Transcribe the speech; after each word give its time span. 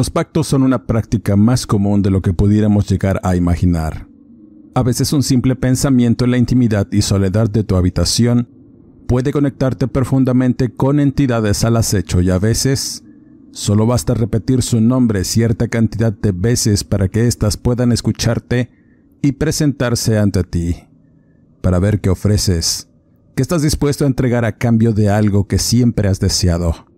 Los 0.00 0.08
pactos 0.08 0.46
son 0.46 0.62
una 0.62 0.86
práctica 0.86 1.36
más 1.36 1.66
común 1.66 2.00
de 2.00 2.08
lo 2.08 2.22
que 2.22 2.32
pudiéramos 2.32 2.88
llegar 2.88 3.20
a 3.22 3.36
imaginar. 3.36 4.08
A 4.74 4.82
veces 4.82 5.12
un 5.12 5.22
simple 5.22 5.56
pensamiento 5.56 6.24
en 6.24 6.30
la 6.30 6.38
intimidad 6.38 6.88
y 6.90 7.02
soledad 7.02 7.50
de 7.50 7.64
tu 7.64 7.76
habitación 7.76 8.48
puede 9.06 9.30
conectarte 9.30 9.88
profundamente 9.88 10.70
con 10.72 11.00
entidades 11.00 11.64
al 11.66 11.76
acecho 11.76 12.22
y 12.22 12.30
a 12.30 12.38
veces 12.38 13.04
solo 13.52 13.84
basta 13.84 14.14
repetir 14.14 14.62
su 14.62 14.80
nombre 14.80 15.22
cierta 15.22 15.68
cantidad 15.68 16.14
de 16.14 16.32
veces 16.32 16.82
para 16.82 17.08
que 17.08 17.26
éstas 17.26 17.58
puedan 17.58 17.92
escucharte 17.92 18.70
y 19.20 19.32
presentarse 19.32 20.18
ante 20.18 20.44
ti, 20.44 20.76
para 21.60 21.78
ver 21.78 22.00
qué 22.00 22.08
ofreces, 22.08 22.88
qué 23.36 23.42
estás 23.42 23.60
dispuesto 23.60 24.04
a 24.04 24.08
entregar 24.08 24.46
a 24.46 24.56
cambio 24.56 24.94
de 24.94 25.10
algo 25.10 25.46
que 25.46 25.58
siempre 25.58 26.08
has 26.08 26.20
deseado. 26.20 26.89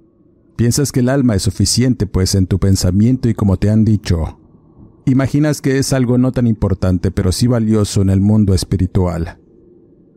Piensas 0.57 0.93
que 0.93 1.01
el 1.01 1.09
alma 1.09 1.35
es 1.35 1.43
suficiente, 1.43 2.07
pues 2.07 2.35
en 2.35 2.47
tu 2.47 2.59
pensamiento 2.59 3.29
y 3.29 3.35
como 3.35 3.57
te 3.57 3.71
han 3.71 3.85
dicho, 3.85 4.39
imaginas 5.07 5.61
que 5.61 5.79
es 5.79 5.93
algo 5.93 6.19
no 6.19 6.33
tan 6.33 6.47
importante, 6.47 7.11
pero 7.11 7.33
sí 7.33 7.47
valioso 7.47 8.03
en 8.03 8.11
el 8.11 8.21
mundo 8.21 8.55
espiritual. 8.55 9.39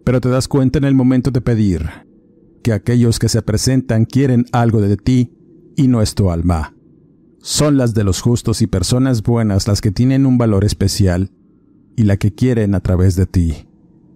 Pero 0.04 0.22
te 0.22 0.30
das 0.30 0.48
cuenta 0.48 0.78
en 0.78 0.84
el 0.84 0.94
momento 0.94 1.32
de 1.32 1.42
pedir 1.42 1.90
que 2.64 2.74
aquellos 2.74 3.20
que 3.20 3.30
se 3.30 3.42
presentan 3.42 4.06
quieren 4.06 4.46
algo 4.52 4.82
de 4.82 4.98
ti 4.98 5.32
y 5.76 5.88
no 5.88 6.02
es 6.02 6.16
tu 6.16 6.30
alma. 6.30 6.76
Son 7.40 7.78
las 7.78 7.94
de 7.94 8.04
los 8.04 8.22
justos 8.22 8.62
y 8.62 8.68
personas 8.68 9.22
buenas 9.22 9.68
las 9.68 9.82
que 9.82 9.92
tienen 9.92 10.26
un 10.26 10.38
valor 10.38 10.66
especial 10.66 11.32
y 11.96 12.04
la 12.04 12.18
que 12.18 12.34
quieren 12.34 12.76
a 12.76 12.80
través 12.80 13.16
de 13.16 13.28
ti. 13.28 13.68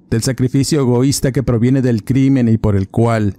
Del 0.09 0.23
sacrificio 0.23 0.81
egoísta 0.81 1.31
que 1.31 1.44
proviene 1.44 1.81
del 1.81 2.03
crimen 2.03 2.47
y 2.47 2.58
por 2.58 2.75
el 2.75 2.90
cual 2.90 3.38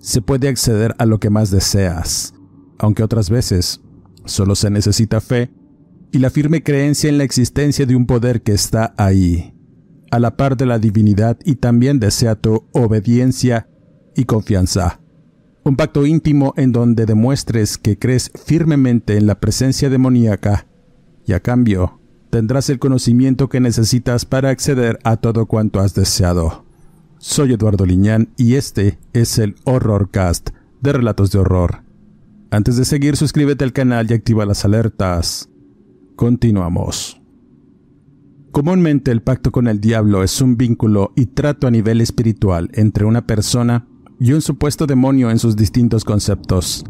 se 0.00 0.22
puede 0.22 0.48
acceder 0.48 0.94
a 0.98 1.06
lo 1.06 1.20
que 1.20 1.30
más 1.30 1.50
deseas, 1.50 2.34
aunque 2.78 3.02
otras 3.02 3.30
veces 3.30 3.80
solo 4.24 4.54
se 4.54 4.70
necesita 4.70 5.20
fe 5.20 5.50
y 6.12 6.18
la 6.18 6.30
firme 6.30 6.62
creencia 6.62 7.08
en 7.08 7.18
la 7.18 7.24
existencia 7.24 7.86
de 7.86 7.94
un 7.94 8.06
poder 8.06 8.42
que 8.42 8.52
está 8.52 8.94
ahí, 8.96 9.54
a 10.10 10.18
la 10.18 10.36
par 10.36 10.56
de 10.56 10.66
la 10.66 10.78
divinidad 10.78 11.38
y 11.44 11.56
también 11.56 12.00
desea 12.00 12.34
tu 12.34 12.64
obediencia 12.72 13.68
y 14.16 14.24
confianza. 14.24 15.00
Un 15.62 15.76
pacto 15.76 16.06
íntimo 16.06 16.54
en 16.56 16.72
donde 16.72 17.06
demuestres 17.06 17.78
que 17.78 17.98
crees 17.98 18.32
firmemente 18.44 19.16
en 19.16 19.26
la 19.26 19.38
presencia 19.38 19.90
demoníaca 19.90 20.66
y 21.26 21.32
a 21.32 21.40
cambio 21.40 22.00
tendrás 22.30 22.70
el 22.70 22.78
conocimiento 22.78 23.48
que 23.48 23.60
necesitas 23.60 24.24
para 24.24 24.48
acceder 24.48 24.98
a 25.04 25.16
todo 25.16 25.46
cuanto 25.46 25.80
has 25.80 25.94
deseado. 25.94 26.64
Soy 27.22 27.52
Eduardo 27.52 27.84
Liñán 27.84 28.30
y 28.38 28.54
este 28.54 28.98
es 29.12 29.38
el 29.38 29.54
Horrorcast 29.64 30.50
de 30.80 30.94
Relatos 30.94 31.30
de 31.30 31.38
Horror. 31.40 31.82
Antes 32.50 32.78
de 32.78 32.86
seguir, 32.86 33.14
suscríbete 33.14 33.62
al 33.62 33.74
canal 33.74 34.10
y 34.10 34.14
activa 34.14 34.46
las 34.46 34.64
alertas. 34.64 35.50
Continuamos. 36.16 37.20
Comúnmente 38.52 39.10
el 39.10 39.20
pacto 39.20 39.52
con 39.52 39.68
el 39.68 39.82
diablo 39.82 40.22
es 40.22 40.40
un 40.40 40.56
vínculo 40.56 41.12
y 41.14 41.26
trato 41.26 41.66
a 41.66 41.70
nivel 41.70 42.00
espiritual 42.00 42.70
entre 42.72 43.04
una 43.04 43.26
persona 43.26 43.86
y 44.18 44.32
un 44.32 44.40
supuesto 44.40 44.86
demonio 44.86 45.30
en 45.30 45.38
sus 45.38 45.56
distintos 45.56 46.06
conceptos, 46.06 46.86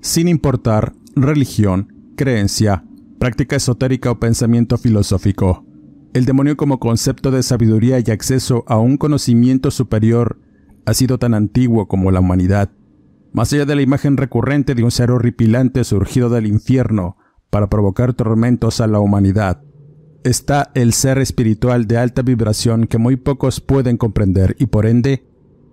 sin 0.00 0.26
importar 0.26 0.94
religión, 1.14 1.92
creencia, 2.16 2.82
práctica 3.18 3.56
esotérica 3.56 4.10
o 4.10 4.18
pensamiento 4.18 4.78
filosófico. 4.78 5.65
El 6.16 6.24
demonio 6.24 6.56
como 6.56 6.80
concepto 6.80 7.30
de 7.30 7.42
sabiduría 7.42 7.98
y 8.00 8.10
acceso 8.10 8.64
a 8.68 8.78
un 8.78 8.96
conocimiento 8.96 9.70
superior 9.70 10.40
ha 10.86 10.94
sido 10.94 11.18
tan 11.18 11.34
antiguo 11.34 11.88
como 11.88 12.10
la 12.10 12.20
humanidad. 12.20 12.70
Más 13.34 13.52
allá 13.52 13.66
de 13.66 13.76
la 13.76 13.82
imagen 13.82 14.16
recurrente 14.16 14.74
de 14.74 14.82
un 14.82 14.90
ser 14.90 15.10
horripilante 15.10 15.84
surgido 15.84 16.30
del 16.30 16.46
infierno 16.46 17.18
para 17.50 17.68
provocar 17.68 18.14
tormentos 18.14 18.80
a 18.80 18.86
la 18.86 18.98
humanidad, 18.98 19.60
está 20.24 20.70
el 20.72 20.94
ser 20.94 21.18
espiritual 21.18 21.86
de 21.86 21.98
alta 21.98 22.22
vibración 22.22 22.86
que 22.86 22.96
muy 22.96 23.16
pocos 23.16 23.60
pueden 23.60 23.98
comprender 23.98 24.56
y 24.58 24.68
por 24.68 24.86
ende 24.86 25.26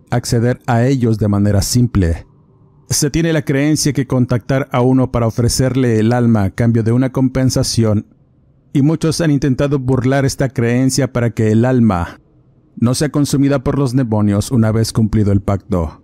acceder 0.09 0.59
a 0.67 0.85
ellos 0.85 1.19
de 1.19 1.29
manera 1.29 1.61
simple. 1.61 2.27
Se 2.89 3.09
tiene 3.09 3.31
la 3.31 3.43
creencia 3.43 3.93
que 3.93 4.07
contactar 4.07 4.67
a 4.73 4.81
uno 4.81 5.09
para 5.09 5.25
ofrecerle 5.25 6.01
el 6.01 6.11
alma 6.11 6.43
a 6.43 6.49
cambio 6.49 6.83
de 6.83 6.91
una 6.91 7.13
compensación 7.13 8.07
y 8.73 8.81
muchos 8.81 9.21
han 9.21 9.29
intentado 9.29 9.77
burlar 9.77 10.25
esta 10.25 10.49
creencia 10.49 11.13
para 11.13 11.29
que 11.29 11.51
el 11.51 11.63
alma 11.63 12.19
no 12.75 12.95
sea 12.95 13.09
consumida 13.09 13.63
por 13.63 13.77
los 13.77 13.95
demonios 13.95 14.51
una 14.51 14.71
vez 14.71 14.91
cumplido 14.91 15.31
el 15.31 15.41
pacto. 15.41 16.01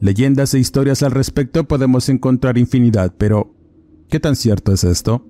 Leyendas 0.00 0.52
e 0.54 0.58
historias 0.58 1.04
al 1.04 1.12
respecto 1.12 1.68
podemos 1.68 2.08
encontrar 2.08 2.58
infinidad, 2.58 3.14
pero 3.16 3.54
¿qué 4.08 4.18
tan 4.18 4.34
cierto 4.34 4.72
es 4.72 4.82
esto? 4.82 5.24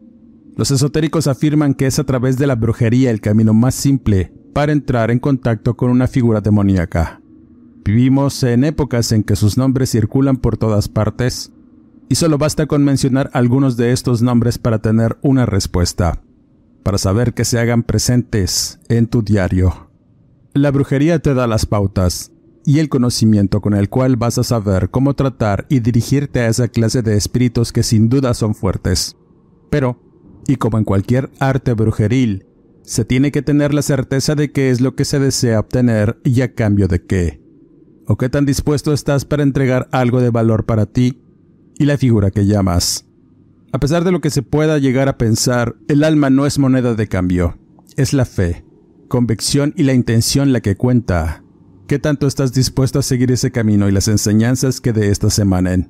Los 0.57 0.71
esotéricos 0.71 1.27
afirman 1.27 1.75
que 1.75 1.87
es 1.87 1.99
a 1.99 2.05
través 2.05 2.39
de 2.39 2.47
la 2.47 2.55
brujería 2.55 3.11
el 3.11 3.21
camino 3.21 3.53
más 3.53 3.75
simple 3.75 4.33
para 4.55 4.73
entrar 4.73 5.11
en 5.11 5.19
contacto 5.19 5.77
con 5.77 5.91
una 5.91 6.07
figura 6.07 6.41
demoníaca. 6.41 7.21
Vivimos 7.85 8.43
en 8.43 8.65
épocas 8.65 9.13
en 9.13 9.23
que 9.23 9.37
sus 9.37 9.59
nombres 9.59 9.91
circulan 9.91 10.39
por 10.39 10.57
todas 10.57 10.89
partes, 10.89 11.53
y 12.09 12.15
solo 12.15 12.39
basta 12.39 12.67
con 12.67 12.85
mencionar 12.85 13.31
algunos 13.33 13.77
de 13.77 13.93
estos 13.93 14.23
nombres 14.23 14.59
para 14.59 14.81
tener 14.81 15.19
una 15.23 15.47
respuesta 15.47 16.23
para 16.83 16.99
saber 16.99 17.35
que 17.35 17.45
se 17.45 17.59
hagan 17.59 17.83
presentes 17.83 18.81
en 18.89 19.07
tu 19.07 19.23
diario. 19.23 19.91
La 20.55 20.71
brujería 20.71 21.19
te 21.21 21.35
da 21.35 21.47
las 21.47 21.67
pautas 21.67 22.33
y 22.65 22.79
el 22.79 22.89
conocimiento 22.89 23.61
con 23.61 23.75
el 23.75 23.89
cual 23.89 24.17
vas 24.17 24.39
a 24.39 24.45
saber 24.45 24.91
cómo 24.91 25.15
tratar 25.15 25.67
y 25.69 25.81
dirigirte 25.81 26.41
a 26.41 26.49
esa 26.49 26.69
clase 26.69 27.03
de 27.03 27.17
espíritus 27.17 27.73
que 27.73 27.83
sin 27.83 28.09
duda 28.09 28.35
son 28.35 28.55
fuertes. 28.55 29.17
Pero, 29.71 30.01
y 30.47 30.57
como 30.57 30.79
en 30.79 30.85
cualquier 30.85 31.31
arte 31.39 31.75
brujeril, 31.75 32.47
se 32.83 33.05
tiene 33.05 33.31
que 33.31 33.43
tener 33.43 33.73
la 33.73 33.83
certeza 33.83 34.35
de 34.35 34.51
qué 34.51 34.71
es 34.71 34.81
lo 34.81 34.95
que 34.95 35.05
se 35.05 35.19
desea 35.19 35.61
obtener 35.61 36.19
y 36.25 36.41
a 36.41 36.55
cambio 36.55 36.89
de 36.89 37.05
qué. 37.05 37.41
O 38.07 38.17
qué 38.17 38.29
tan 38.29 38.47
dispuesto 38.47 38.93
estás 38.93 39.25
para 39.25 39.45
entregar 39.45 39.89
algo 39.93 40.21
de 40.21 40.31
valor 40.31 40.67
para 40.67 40.87
ti 40.87 41.23
y 41.79 41.85
la 41.85 41.97
figura 41.97 42.31
que 42.31 42.47
llamas. 42.47 43.10
A 43.73 43.79
pesar 43.79 44.03
de 44.03 44.11
lo 44.11 44.21
que 44.21 44.31
se 44.31 44.43
pueda 44.43 44.79
llegar 44.79 45.09
a 45.09 45.17
pensar, 45.17 45.77
el 45.87 46.03
alma 46.03 46.29
no 46.29 46.45
es 46.45 46.59
moneda 46.59 46.95
de 46.95 47.07
cambio, 47.07 47.57
es 47.97 48.13
la 48.13 48.25
fe, 48.25 48.65
convicción 49.07 49.75
y 49.77 49.85
la 49.85 49.95
intención 49.95 50.53
la 50.53 50.61
que 50.61 50.75
cuenta. 50.75 51.45
¿Qué 51.87 52.01
tanto 52.01 52.27
estás 52.27 52.53
dispuesto 52.53 52.99
a 52.99 53.03
seguir 53.03 53.31
ese 53.31 53.53
camino 53.53 53.89
y 53.89 53.93
las 53.93 54.09
enseñanzas 54.09 54.81
que 54.81 54.93
de 54.93 55.11
éstas 55.11 55.39
emanen? 55.39 55.89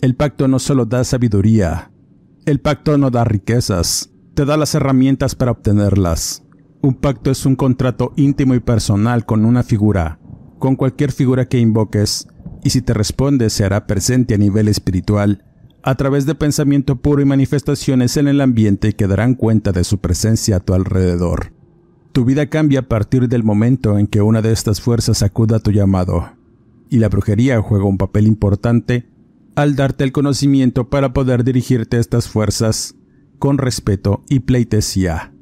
El 0.00 0.14
pacto 0.14 0.46
no 0.46 0.60
solo 0.60 0.86
da 0.86 1.02
sabiduría, 1.02 1.90
el 2.44 2.60
pacto 2.60 2.96
no 2.96 3.10
da 3.10 3.24
riquezas, 3.24 4.12
te 4.34 4.44
da 4.44 4.56
las 4.56 4.76
herramientas 4.76 5.34
para 5.34 5.50
obtenerlas. 5.50 6.44
Un 6.80 6.94
pacto 6.94 7.32
es 7.32 7.44
un 7.44 7.56
contrato 7.56 8.12
íntimo 8.14 8.54
y 8.54 8.60
personal 8.60 9.26
con 9.26 9.44
una 9.44 9.64
figura, 9.64 10.20
con 10.60 10.76
cualquier 10.76 11.10
figura 11.10 11.46
que 11.46 11.58
invoques, 11.58 12.28
y 12.62 12.70
si 12.70 12.82
te 12.82 12.94
responde 12.94 13.50
se 13.50 13.64
hará 13.64 13.88
presente 13.88 14.34
a 14.34 14.38
nivel 14.38 14.68
espiritual 14.68 15.42
a 15.86 15.94
través 15.94 16.26
de 16.26 16.34
pensamiento 16.34 16.96
puro 16.96 17.22
y 17.22 17.24
manifestaciones 17.24 18.16
en 18.16 18.26
el 18.26 18.40
ambiente 18.40 18.94
que 18.94 19.06
darán 19.06 19.36
cuenta 19.36 19.70
de 19.70 19.84
su 19.84 19.98
presencia 19.98 20.56
a 20.56 20.60
tu 20.60 20.74
alrededor. 20.74 21.52
Tu 22.10 22.24
vida 22.24 22.46
cambia 22.46 22.80
a 22.80 22.88
partir 22.88 23.28
del 23.28 23.44
momento 23.44 23.96
en 23.96 24.08
que 24.08 24.20
una 24.20 24.42
de 24.42 24.50
estas 24.50 24.80
fuerzas 24.80 25.22
acuda 25.22 25.58
a 25.58 25.60
tu 25.60 25.70
llamado, 25.70 26.32
y 26.90 26.98
la 26.98 27.08
brujería 27.08 27.62
juega 27.62 27.84
un 27.84 27.98
papel 27.98 28.26
importante 28.26 29.06
al 29.54 29.76
darte 29.76 30.02
el 30.02 30.10
conocimiento 30.10 30.90
para 30.90 31.12
poder 31.12 31.44
dirigirte 31.44 31.98
a 31.98 32.00
estas 32.00 32.28
fuerzas 32.28 32.96
con 33.38 33.56
respeto 33.56 34.24
y 34.28 34.40
pleitesía, 34.40 35.32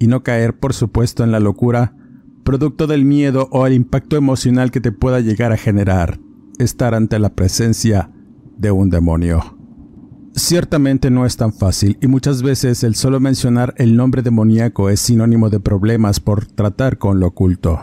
y 0.00 0.08
no 0.08 0.24
caer, 0.24 0.58
por 0.58 0.74
supuesto, 0.74 1.22
en 1.22 1.30
la 1.30 1.38
locura, 1.38 1.94
producto 2.42 2.88
del 2.88 3.04
miedo 3.04 3.48
o 3.52 3.68
el 3.68 3.72
impacto 3.72 4.16
emocional 4.16 4.72
que 4.72 4.80
te 4.80 4.90
pueda 4.90 5.20
llegar 5.20 5.52
a 5.52 5.56
generar 5.56 6.18
estar 6.58 6.92
ante 6.94 7.20
la 7.20 7.34
presencia 7.36 8.10
de 8.58 8.72
un 8.72 8.90
demonio. 8.90 9.61
Ciertamente 10.44 11.08
no 11.08 11.24
es 11.24 11.36
tan 11.36 11.52
fácil 11.52 11.96
y 12.00 12.08
muchas 12.08 12.42
veces 12.42 12.82
el 12.82 12.96
solo 12.96 13.20
mencionar 13.20 13.74
el 13.76 13.94
nombre 13.94 14.22
demoníaco 14.22 14.90
es 14.90 14.98
sinónimo 14.98 15.50
de 15.50 15.60
problemas 15.60 16.18
por 16.18 16.46
tratar 16.46 16.98
con 16.98 17.20
lo 17.20 17.28
oculto. 17.28 17.78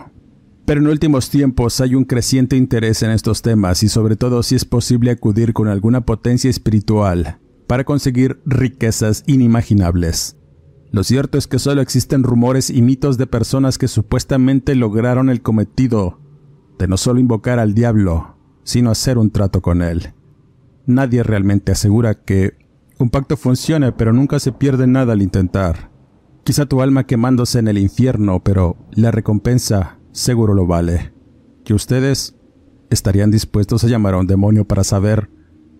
Pero 0.66 0.82
en 0.82 0.88
últimos 0.88 1.30
tiempos 1.30 1.80
hay 1.80 1.96
un 1.96 2.04
creciente 2.04 2.58
interés 2.58 3.02
en 3.02 3.12
estos 3.12 3.42
temas 3.42 3.82
y 3.84 3.88
sobre 3.88 4.18
todo 4.18 4.44
si 4.44 4.56
es 4.56 4.66
posible 4.66 5.10
acudir 5.10 5.54
con 5.54 5.70
alguna 5.70 6.02
potencia 6.02 6.50
espiritual 6.50 7.40
para 7.66 7.86
conseguir 7.86 8.42
riquezas 8.46 9.24
inimaginables. 9.26 10.36
Lo 10.92 11.06
cierto 11.06 11.38
es 11.38 11.48
que 11.48 11.60
solo 11.60 11.80
existen 11.80 12.24
rumores 12.24 12.70
y 12.70 12.82
mitos 12.82 13.18
de 13.18 13.26
personas 13.26 13.78
que 13.78 13.88
supuestamente 13.88 14.76
lograron 14.76 15.30
el 15.30 15.42
cometido 15.42 16.20
de 16.78 16.90
no 16.90 16.98
solo 16.98 17.22
invocar 17.22 17.58
al 17.58 17.74
diablo, 17.74 18.36
sino 18.66 18.92
hacer 18.92 19.18
un 19.18 19.32
trato 19.32 19.62
con 19.62 19.82
él. 19.82 20.12
Nadie 20.90 21.22
realmente 21.22 21.72
asegura 21.72 22.16
que 22.16 22.58
un 22.98 23.12
pacto 23.12 23.38
funcione, 23.38 23.92
pero 23.92 24.12
nunca 24.12 24.40
se 24.40 24.52
pierde 24.52 24.88
nada 24.88 25.14
al 25.14 25.22
intentar. 25.22 25.92
Quizá 26.44 26.66
tu 26.66 26.82
alma 26.82 27.06
quemándose 27.06 27.60
en 27.60 27.68
el 27.68 27.78
infierno, 27.78 28.44
pero 28.44 28.76
la 28.94 29.12
recompensa 29.12 30.00
seguro 30.14 30.56
lo 30.56 30.66
vale. 30.66 31.14
Que 31.64 31.76
ustedes 31.76 32.36
estarían 32.90 33.30
dispuestos 33.30 33.84
a 33.84 33.88
llamar 33.88 34.16
a 34.16 34.18
un 34.18 34.26
demonio 34.26 34.66
para 34.66 34.84
saber 34.84 35.30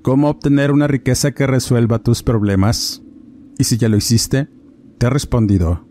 cómo 0.04 0.30
obtener 0.30 0.72
una 0.72 0.86
riqueza 0.86 1.32
que 1.32 1.48
resuelva 1.48 2.04
tus 2.04 2.22
problemas. 2.22 3.02
Y 3.58 3.64
si 3.64 3.78
ya 3.78 3.90
lo 3.90 3.98
hiciste, 3.98 4.48
te 5.00 5.08
he 5.08 5.10
respondido. 5.10 5.88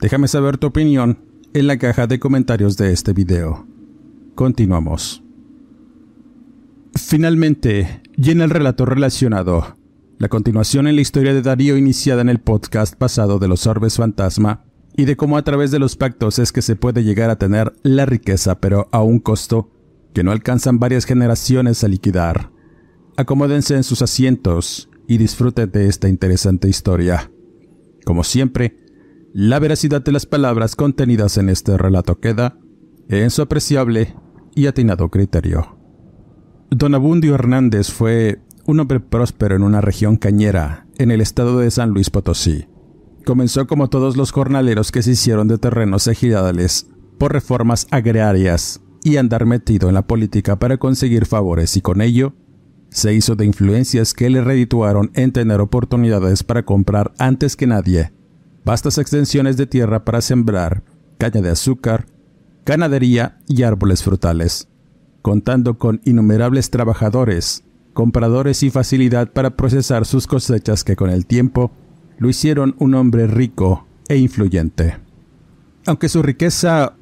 Déjame 0.00 0.26
saber 0.26 0.58
tu 0.58 0.66
opinión 0.66 1.20
en 1.54 1.68
la 1.68 1.78
caja 1.78 2.08
de 2.08 2.18
comentarios 2.18 2.76
de 2.76 2.92
este 2.92 3.12
video. 3.12 3.68
Continuamos. 4.34 5.22
Finalmente, 6.96 8.01
en 8.16 8.40
el 8.40 8.50
relato 8.50 8.84
relacionado, 8.84 9.76
la 10.18 10.28
continuación 10.28 10.86
en 10.86 10.96
la 10.96 11.02
historia 11.02 11.34
de 11.34 11.42
Darío 11.42 11.76
iniciada 11.76 12.22
en 12.22 12.28
el 12.28 12.40
podcast 12.40 12.94
pasado 12.94 13.38
de 13.38 13.48
los 13.48 13.66
orbes 13.66 13.96
fantasma, 13.96 14.64
y 14.96 15.06
de 15.06 15.16
cómo 15.16 15.38
a 15.38 15.42
través 15.42 15.70
de 15.70 15.78
los 15.78 15.96
pactos 15.96 16.38
es 16.38 16.52
que 16.52 16.62
se 16.62 16.76
puede 16.76 17.02
llegar 17.02 17.30
a 17.30 17.36
tener 17.36 17.72
la 17.82 18.06
riqueza, 18.06 18.60
pero 18.60 18.88
a 18.92 19.02
un 19.02 19.20
costo 19.20 19.70
que 20.12 20.22
no 20.22 20.32
alcanzan 20.32 20.78
varias 20.78 21.06
generaciones 21.06 21.82
a 21.82 21.88
liquidar. 21.88 22.50
Acomódense 23.16 23.74
en 23.74 23.84
sus 23.84 24.02
asientos 24.02 24.90
y 25.08 25.16
disfruten 25.16 25.70
de 25.70 25.88
esta 25.88 26.08
interesante 26.08 26.68
historia. 26.68 27.30
Como 28.04 28.22
siempre, 28.22 28.76
la 29.32 29.58
veracidad 29.58 30.02
de 30.02 30.12
las 30.12 30.26
palabras 30.26 30.76
contenidas 30.76 31.38
en 31.38 31.48
este 31.48 31.78
relato 31.78 32.20
queda 32.20 32.58
en 33.08 33.30
su 33.30 33.40
apreciable 33.40 34.14
y 34.54 34.66
atinado 34.66 35.08
criterio. 35.10 35.81
Don 36.74 36.94
Abundio 36.94 37.34
Hernández 37.34 37.90
fue 37.90 38.40
un 38.64 38.80
hombre 38.80 38.98
próspero 38.98 39.54
en 39.54 39.62
una 39.62 39.82
región 39.82 40.16
cañera, 40.16 40.86
en 40.96 41.10
el 41.10 41.20
estado 41.20 41.58
de 41.58 41.70
San 41.70 41.90
Luis 41.90 42.08
Potosí. 42.08 42.66
Comenzó 43.26 43.66
como 43.66 43.90
todos 43.90 44.16
los 44.16 44.32
jornaleros 44.32 44.90
que 44.90 45.02
se 45.02 45.10
hicieron 45.10 45.48
de 45.48 45.58
terrenos 45.58 46.06
ejidales 46.06 46.86
por 47.18 47.34
reformas 47.34 47.86
agrarias 47.90 48.80
y 49.04 49.18
andar 49.18 49.44
metido 49.44 49.88
en 49.88 49.94
la 49.94 50.06
política 50.06 50.58
para 50.58 50.78
conseguir 50.78 51.26
favores 51.26 51.76
y 51.76 51.82
con 51.82 52.00
ello 52.00 52.32
se 52.88 53.12
hizo 53.12 53.36
de 53.36 53.44
influencias 53.44 54.14
que 54.14 54.30
le 54.30 54.40
redituaron 54.42 55.10
en 55.12 55.32
tener 55.32 55.60
oportunidades 55.60 56.42
para 56.42 56.64
comprar 56.64 57.12
antes 57.18 57.54
que 57.54 57.66
nadie 57.66 58.14
vastas 58.64 58.96
extensiones 58.96 59.58
de 59.58 59.66
tierra 59.66 60.06
para 60.06 60.22
sembrar 60.22 60.82
caña 61.18 61.42
de 61.42 61.50
azúcar, 61.50 62.06
ganadería 62.64 63.36
y 63.46 63.62
árboles 63.62 64.02
frutales 64.02 64.71
contando 65.22 65.78
con 65.78 66.00
innumerables 66.04 66.70
trabajadores, 66.70 67.64
compradores 67.92 68.62
y 68.62 68.70
facilidad 68.70 69.32
para 69.32 69.56
procesar 69.56 70.04
sus 70.04 70.26
cosechas 70.26 70.84
que 70.84 70.96
con 70.96 71.10
el 71.10 71.26
tiempo 71.26 71.70
lo 72.18 72.28
hicieron 72.28 72.74
un 72.78 72.94
hombre 72.94 73.26
rico 73.26 73.86
e 74.08 74.16
influyente. 74.16 74.96
Aunque 75.86 76.08
su 76.08 76.22
riqueza 76.22 76.94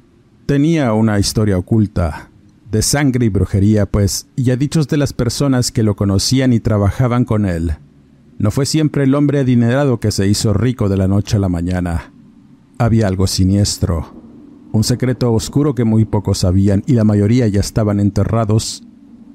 tenía 0.45 0.93
una 0.93 1.19
historia 1.19 1.57
oculta, 1.57 2.29
de 2.71 2.81
sangre 2.81 3.25
y 3.25 3.29
brujería, 3.29 3.85
pues, 3.85 4.27
y 4.35 4.49
a 4.51 4.55
dichos 4.55 4.87
de 4.87 4.97
las 4.97 5.11
personas 5.13 5.71
que 5.71 5.83
lo 5.83 5.95
conocían 5.95 6.53
y 6.53 6.59
trabajaban 6.59 7.25
con 7.25 7.45
él, 7.45 7.73
no 8.37 8.49
fue 8.49 8.65
siempre 8.65 9.03
el 9.03 9.13
hombre 9.13 9.39
adinerado 9.39 9.99
que 9.99 10.11
se 10.11 10.27
hizo 10.27 10.53
rico 10.53 10.89
de 10.89 10.97
la 10.97 11.07
noche 11.07 11.37
a 11.37 11.39
la 11.39 11.49
mañana. 11.49 12.13
Había 12.77 13.07
algo 13.07 13.27
siniestro, 13.27 14.20
un 14.71 14.83
secreto 14.83 15.33
oscuro 15.33 15.75
que 15.75 15.83
muy 15.83 16.05
pocos 16.05 16.39
sabían 16.39 16.83
y 16.85 16.93
la 16.93 17.03
mayoría 17.03 17.47
ya 17.47 17.59
estaban 17.59 17.99
enterrados 17.99 18.83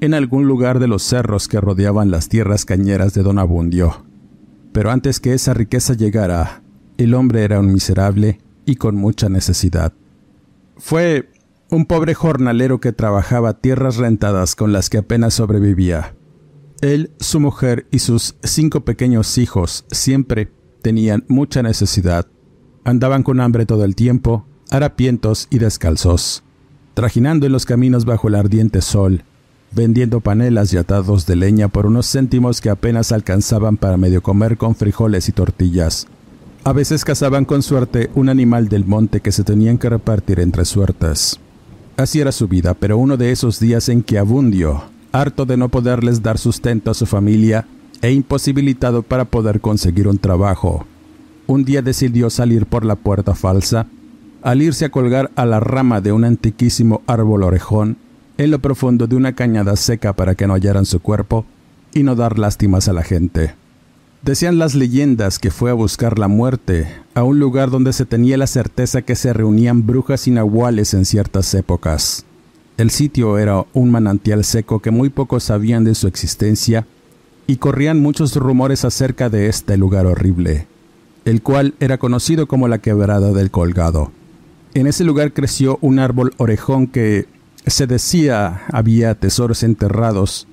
en 0.00 0.14
algún 0.14 0.46
lugar 0.46 0.78
de 0.78 0.88
los 0.88 1.02
cerros 1.02 1.48
que 1.48 1.60
rodeaban 1.60 2.10
las 2.10 2.28
tierras 2.28 2.64
cañeras 2.64 3.14
de 3.14 3.22
Don 3.22 3.38
Abundio. 3.38 4.04
Pero 4.72 4.90
antes 4.90 5.20
que 5.20 5.32
esa 5.34 5.54
riqueza 5.54 5.94
llegara, 5.94 6.62
el 6.98 7.14
hombre 7.14 7.44
era 7.44 7.60
un 7.60 7.72
miserable 7.72 8.40
y 8.64 8.76
con 8.76 8.96
mucha 8.96 9.28
necesidad. 9.28 9.92
Fue 10.76 11.30
un 11.70 11.86
pobre 11.86 12.14
jornalero 12.14 12.80
que 12.80 12.92
trabajaba 12.92 13.54
tierras 13.54 13.96
rentadas 13.96 14.54
con 14.54 14.72
las 14.72 14.90
que 14.90 14.98
apenas 14.98 15.34
sobrevivía. 15.34 16.14
Él, 16.82 17.10
su 17.18 17.40
mujer 17.40 17.86
y 17.90 18.00
sus 18.00 18.36
cinco 18.42 18.84
pequeños 18.84 19.38
hijos 19.38 19.86
siempre 19.90 20.52
tenían 20.82 21.24
mucha 21.28 21.62
necesidad. 21.62 22.26
Andaban 22.84 23.22
con 23.22 23.40
hambre 23.40 23.64
todo 23.66 23.84
el 23.84 23.96
tiempo 23.96 24.46
harapientos 24.70 25.46
y 25.50 25.58
descalzos, 25.58 26.42
trajinando 26.94 27.46
en 27.46 27.52
los 27.52 27.64
caminos 27.64 28.04
bajo 28.04 28.28
el 28.28 28.34
ardiente 28.34 28.80
sol, 28.80 29.22
vendiendo 29.72 30.20
panelas 30.20 30.72
y 30.72 30.76
atados 30.76 31.26
de 31.26 31.36
leña 31.36 31.68
por 31.68 31.86
unos 31.86 32.10
céntimos 32.10 32.60
que 32.60 32.70
apenas 32.70 33.12
alcanzaban 33.12 33.76
para 33.76 33.96
medio 33.96 34.22
comer 34.22 34.56
con 34.56 34.74
frijoles 34.74 35.28
y 35.28 35.32
tortillas. 35.32 36.06
A 36.64 36.72
veces 36.72 37.04
cazaban 37.04 37.44
con 37.44 37.62
suerte 37.62 38.10
un 38.14 38.28
animal 38.28 38.68
del 38.68 38.84
monte 38.84 39.20
que 39.20 39.32
se 39.32 39.44
tenían 39.44 39.78
que 39.78 39.88
repartir 39.88 40.40
entre 40.40 40.64
suertes. 40.64 41.38
Así 41.96 42.20
era 42.20 42.32
su 42.32 42.48
vida, 42.48 42.74
pero 42.74 42.98
uno 42.98 43.16
de 43.16 43.30
esos 43.30 43.60
días 43.60 43.88
en 43.88 44.02
que 44.02 44.18
Abundio, 44.18 44.82
harto 45.12 45.46
de 45.46 45.56
no 45.56 45.68
poderles 45.68 46.22
dar 46.22 46.38
sustento 46.38 46.90
a 46.90 46.94
su 46.94 47.06
familia 47.06 47.66
e 48.02 48.10
imposibilitado 48.10 49.02
para 49.02 49.24
poder 49.24 49.60
conseguir 49.60 50.08
un 50.08 50.18
trabajo, 50.18 50.86
un 51.46 51.64
día 51.64 51.82
decidió 51.82 52.28
salir 52.28 52.66
por 52.66 52.84
la 52.84 52.96
puerta 52.96 53.34
falsa 53.34 53.86
al 54.46 54.62
irse 54.62 54.84
a 54.84 54.90
colgar 54.90 55.32
a 55.34 55.44
la 55.44 55.58
rama 55.58 56.00
de 56.00 56.12
un 56.12 56.24
antiquísimo 56.24 57.02
árbol 57.08 57.42
orejón 57.42 57.96
en 58.38 58.52
lo 58.52 58.60
profundo 58.60 59.08
de 59.08 59.16
una 59.16 59.34
cañada 59.34 59.74
seca 59.74 60.12
para 60.12 60.36
que 60.36 60.46
no 60.46 60.54
hallaran 60.54 60.86
su 60.86 61.00
cuerpo 61.00 61.44
y 61.92 62.04
no 62.04 62.14
dar 62.14 62.38
lástimas 62.38 62.86
a 62.86 62.92
la 62.92 63.02
gente. 63.02 63.56
Decían 64.22 64.60
las 64.60 64.76
leyendas 64.76 65.40
que 65.40 65.50
fue 65.50 65.72
a 65.72 65.74
buscar 65.74 66.20
la 66.20 66.28
muerte 66.28 66.86
a 67.14 67.24
un 67.24 67.40
lugar 67.40 67.70
donde 67.70 67.92
se 67.92 68.04
tenía 68.04 68.36
la 68.36 68.46
certeza 68.46 69.02
que 69.02 69.16
se 69.16 69.32
reunían 69.32 69.84
brujas 69.84 70.28
inaguales 70.28 70.94
en 70.94 71.06
ciertas 71.06 71.52
épocas. 71.54 72.24
El 72.76 72.90
sitio 72.90 73.38
era 73.38 73.66
un 73.72 73.90
manantial 73.90 74.44
seco 74.44 74.78
que 74.78 74.92
muy 74.92 75.10
pocos 75.10 75.42
sabían 75.42 75.82
de 75.82 75.96
su 75.96 76.06
existencia 76.06 76.86
y 77.48 77.56
corrían 77.56 78.00
muchos 78.00 78.36
rumores 78.36 78.84
acerca 78.84 79.28
de 79.28 79.48
este 79.48 79.76
lugar 79.76 80.06
horrible, 80.06 80.68
el 81.24 81.42
cual 81.42 81.74
era 81.80 81.98
conocido 81.98 82.46
como 82.46 82.68
la 82.68 82.78
quebrada 82.78 83.32
del 83.32 83.50
colgado. 83.50 84.12
En 84.76 84.86
ese 84.86 85.04
lugar 85.04 85.32
creció 85.32 85.78
un 85.80 85.98
árbol 85.98 86.34
orejón 86.36 86.86
que 86.86 87.24
se 87.66 87.86
decía 87.86 88.60
había 88.70 89.14
tesoros 89.14 89.62
enterrados 89.62 90.46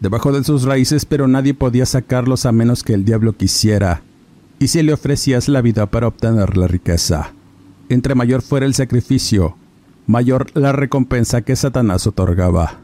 debajo 0.00 0.32
de 0.32 0.44
sus 0.44 0.64
raíces, 0.64 1.06
pero 1.06 1.28
nadie 1.28 1.54
podía 1.54 1.86
sacarlos 1.86 2.44
a 2.44 2.52
menos 2.52 2.82
que 2.82 2.92
el 2.92 3.06
diablo 3.06 3.38
quisiera, 3.38 4.02
y 4.58 4.68
si 4.68 4.82
le 4.82 4.92
ofrecías 4.92 5.48
la 5.48 5.62
vida 5.62 5.86
para 5.86 6.08
obtener 6.08 6.58
la 6.58 6.66
riqueza. 6.66 7.32
Entre 7.88 8.14
mayor 8.14 8.42
fuera 8.42 8.66
el 8.66 8.74
sacrificio, 8.74 9.56
mayor 10.06 10.48
la 10.52 10.72
recompensa 10.72 11.40
que 11.40 11.56
Satanás 11.56 12.06
otorgaba. 12.06 12.80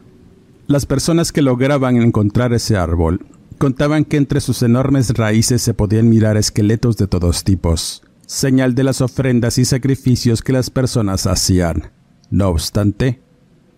Las 0.65 0.87
personas 0.87 1.31
que 1.31 1.43
lograban 1.43 1.97
encontrar 1.97 2.53
ese 2.53 2.75
árbol 2.75 3.23
contaban 3.59 4.03
que 4.03 4.17
entre 4.17 4.41
sus 4.41 4.63
enormes 4.63 5.11
raíces 5.11 5.61
se 5.61 5.75
podían 5.75 6.09
mirar 6.09 6.37
esqueletos 6.37 6.97
de 6.97 7.05
todos 7.05 7.43
tipos, 7.43 8.01
señal 8.31 8.75
de 8.75 8.85
las 8.85 9.01
ofrendas 9.01 9.57
y 9.57 9.65
sacrificios 9.65 10.41
que 10.41 10.53
las 10.53 10.69
personas 10.69 11.27
hacían. 11.27 11.91
No 12.29 12.47
obstante, 12.47 13.21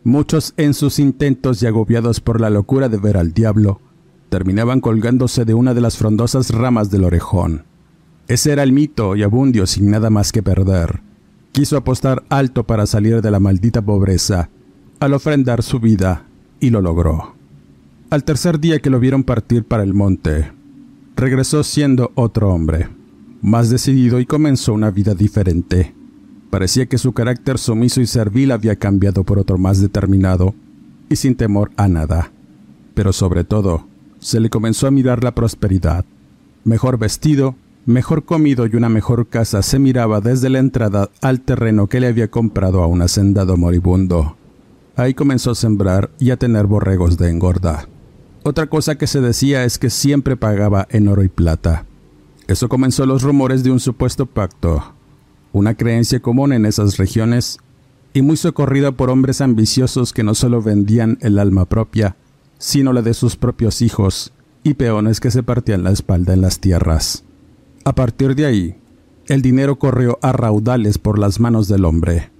muchos 0.03 0.53
en 0.57 0.75
sus 0.75 0.99
intentos 0.99 1.63
y 1.63 1.65
agobiados 1.65 2.19
por 2.19 2.39
la 2.39 2.51
locura 2.51 2.87
de 2.87 2.97
ver 2.97 3.17
al 3.17 3.33
diablo, 3.33 3.81
terminaban 4.29 4.79
colgándose 4.79 5.43
de 5.43 5.55
una 5.55 5.73
de 5.73 5.81
las 5.81 5.97
frondosas 5.97 6.51
ramas 6.51 6.91
del 6.91 7.03
orejón. 7.03 7.65
Ese 8.27 8.51
era 8.51 8.61
el 8.61 8.73
mito 8.73 9.15
y 9.15 9.23
Abundio 9.23 9.65
sin 9.65 9.89
nada 9.89 10.11
más 10.11 10.31
que 10.31 10.43
perder. 10.43 11.01
Quiso 11.51 11.75
apostar 11.75 12.21
alto 12.29 12.63
para 12.63 12.85
salir 12.85 13.23
de 13.23 13.31
la 13.31 13.39
maldita 13.39 13.81
pobreza, 13.81 14.51
al 14.99 15.15
ofrendar 15.15 15.63
su 15.63 15.79
vida, 15.79 16.27
y 16.59 16.69
lo 16.69 16.79
logró. 16.79 17.33
Al 18.11 18.23
tercer 18.23 18.59
día 18.59 18.79
que 18.79 18.91
lo 18.91 18.99
vieron 18.99 19.23
partir 19.23 19.63
para 19.63 19.81
el 19.81 19.95
monte, 19.95 20.51
regresó 21.15 21.63
siendo 21.63 22.11
otro 22.13 22.51
hombre 22.51 22.87
más 23.43 23.69
decidido 23.69 24.19
y 24.21 24.25
comenzó 24.25 24.73
una 24.73 24.89
vida 24.89 25.13
diferente. 25.13 25.93
Parecía 26.49 26.85
que 26.87 26.97
su 26.97 27.11
carácter 27.11 27.59
sumiso 27.59 27.99
y 27.99 28.07
servil 28.07 28.51
había 28.51 28.77
cambiado 28.77 29.23
por 29.23 29.37
otro 29.37 29.57
más 29.57 29.81
determinado 29.81 30.55
y 31.09 31.17
sin 31.17 31.35
temor 31.35 31.69
a 31.75 31.87
nada. 31.89 32.31
Pero 32.93 33.11
sobre 33.11 33.43
todo, 33.43 33.85
se 34.19 34.39
le 34.39 34.49
comenzó 34.49 34.87
a 34.87 34.91
mirar 34.91 35.23
la 35.23 35.35
prosperidad. 35.35 36.05
Mejor 36.63 36.97
vestido, 36.97 37.55
mejor 37.85 38.23
comido 38.23 38.65
y 38.65 38.77
una 38.77 38.87
mejor 38.87 39.27
casa 39.27 39.61
se 39.61 39.77
miraba 39.77 40.21
desde 40.21 40.49
la 40.49 40.59
entrada 40.59 41.09
al 41.21 41.41
terreno 41.41 41.87
que 41.87 41.99
le 41.99 42.07
había 42.07 42.31
comprado 42.31 42.81
a 42.81 42.87
un 42.87 43.01
hacendado 43.01 43.57
moribundo. 43.57 44.37
Ahí 44.95 45.13
comenzó 45.13 45.51
a 45.51 45.55
sembrar 45.55 46.11
y 46.17 46.31
a 46.31 46.37
tener 46.37 46.65
borregos 46.65 47.17
de 47.17 47.29
engorda. 47.29 47.89
Otra 48.43 48.67
cosa 48.67 48.95
que 48.95 49.07
se 49.07 49.19
decía 49.19 49.65
es 49.65 49.77
que 49.77 49.89
siempre 49.89 50.37
pagaba 50.37 50.87
en 50.91 51.09
oro 51.09 51.23
y 51.23 51.29
plata. 51.29 51.85
Eso 52.47 52.67
comenzó 52.67 53.05
los 53.05 53.23
rumores 53.23 53.63
de 53.63 53.71
un 53.71 53.79
supuesto 53.79 54.25
pacto, 54.25 54.93
una 55.53 55.75
creencia 55.75 56.19
común 56.19 56.53
en 56.53 56.65
esas 56.65 56.97
regiones 56.97 57.59
y 58.13 58.21
muy 58.21 58.37
socorrida 58.37 58.91
por 58.91 59.09
hombres 59.09 59.41
ambiciosos 59.41 60.13
que 60.13 60.23
no 60.23 60.35
solo 60.35 60.61
vendían 60.61 61.17
el 61.21 61.39
alma 61.39 61.65
propia, 61.65 62.15
sino 62.57 62.93
la 62.93 63.01
de 63.01 63.13
sus 63.13 63.35
propios 63.35 63.81
hijos 63.81 64.33
y 64.63 64.75
peones 64.75 65.19
que 65.19 65.31
se 65.31 65.43
partían 65.43 65.83
la 65.83 65.91
espalda 65.91 66.33
en 66.33 66.41
las 66.41 66.59
tierras. 66.59 67.23
A 67.85 67.95
partir 67.95 68.35
de 68.35 68.45
ahí, 68.45 68.75
el 69.27 69.41
dinero 69.41 69.77
corrió 69.79 70.19
a 70.21 70.31
raudales 70.31 70.97
por 70.97 71.19
las 71.19 71.39
manos 71.39 71.67
del 71.67 71.85
hombre. 71.85 72.31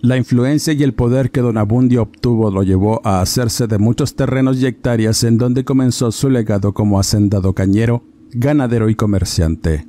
La 0.00 0.16
influencia 0.16 0.72
y 0.72 0.84
el 0.84 0.94
poder 0.94 1.32
que 1.32 1.40
don 1.40 1.58
Abundio 1.58 2.02
obtuvo 2.02 2.52
lo 2.52 2.62
llevó 2.62 3.00
a 3.04 3.20
hacerse 3.20 3.66
de 3.66 3.78
muchos 3.78 4.14
terrenos 4.14 4.60
y 4.60 4.66
hectáreas 4.66 5.24
en 5.24 5.38
donde 5.38 5.64
comenzó 5.64 6.12
su 6.12 6.30
legado 6.30 6.72
como 6.72 7.00
hacendado 7.00 7.52
cañero, 7.52 8.04
ganadero 8.32 8.88
y 8.88 8.94
comerciante. 8.94 9.86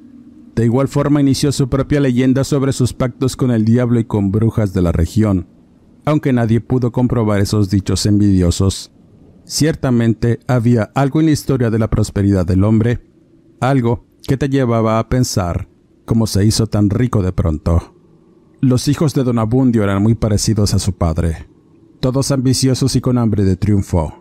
De 0.55 0.65
igual 0.65 0.87
forma 0.87 1.21
inició 1.21 1.51
su 1.51 1.69
propia 1.69 1.99
leyenda 1.99 2.43
sobre 2.43 2.73
sus 2.73 2.93
pactos 2.93 3.35
con 3.35 3.51
el 3.51 3.65
diablo 3.65 3.99
y 3.99 4.05
con 4.05 4.31
brujas 4.31 4.73
de 4.73 4.81
la 4.81 4.91
región, 4.91 5.47
aunque 6.05 6.33
nadie 6.33 6.59
pudo 6.59 6.91
comprobar 6.91 7.39
esos 7.39 7.69
dichos 7.69 8.05
envidiosos. 8.05 8.91
Ciertamente 9.45 10.39
había 10.47 10.91
algo 10.95 11.19
en 11.19 11.27
la 11.27 11.31
historia 11.31 11.69
de 11.69 11.79
la 11.79 11.89
prosperidad 11.89 12.45
del 12.45 12.63
hombre, 12.63 12.99
algo 13.61 14.05
que 14.27 14.37
te 14.37 14.49
llevaba 14.49 14.99
a 14.99 15.09
pensar 15.09 15.69
cómo 16.05 16.27
se 16.27 16.43
hizo 16.43 16.67
tan 16.67 16.89
rico 16.89 17.21
de 17.21 17.31
pronto. 17.31 17.95
Los 18.61 18.87
hijos 18.87 19.13
de 19.13 19.23
Don 19.23 19.39
Abundio 19.39 19.83
eran 19.83 20.03
muy 20.03 20.15
parecidos 20.15 20.73
a 20.73 20.79
su 20.79 20.93
padre, 20.93 21.47
todos 21.99 22.31
ambiciosos 22.31 22.95
y 22.95 23.01
con 23.01 23.17
hambre 23.17 23.43
de 23.43 23.55
triunfo. 23.55 24.18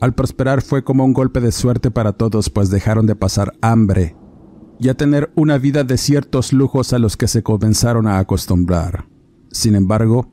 Al 0.00 0.14
prosperar 0.14 0.62
fue 0.62 0.84
como 0.84 1.04
un 1.04 1.12
golpe 1.12 1.40
de 1.40 1.52
suerte 1.52 1.90
para 1.90 2.12
todos, 2.12 2.50
pues 2.50 2.70
dejaron 2.70 3.06
de 3.06 3.16
pasar 3.16 3.52
hambre 3.60 4.16
y 4.78 4.88
a 4.88 4.96
tener 4.96 5.32
una 5.34 5.58
vida 5.58 5.82
de 5.82 5.98
ciertos 5.98 6.52
lujos 6.52 6.92
a 6.92 6.98
los 6.98 7.16
que 7.16 7.26
se 7.26 7.42
comenzaron 7.42 8.06
a 8.06 8.18
acostumbrar. 8.18 9.06
Sin 9.50 9.74
embargo, 9.74 10.32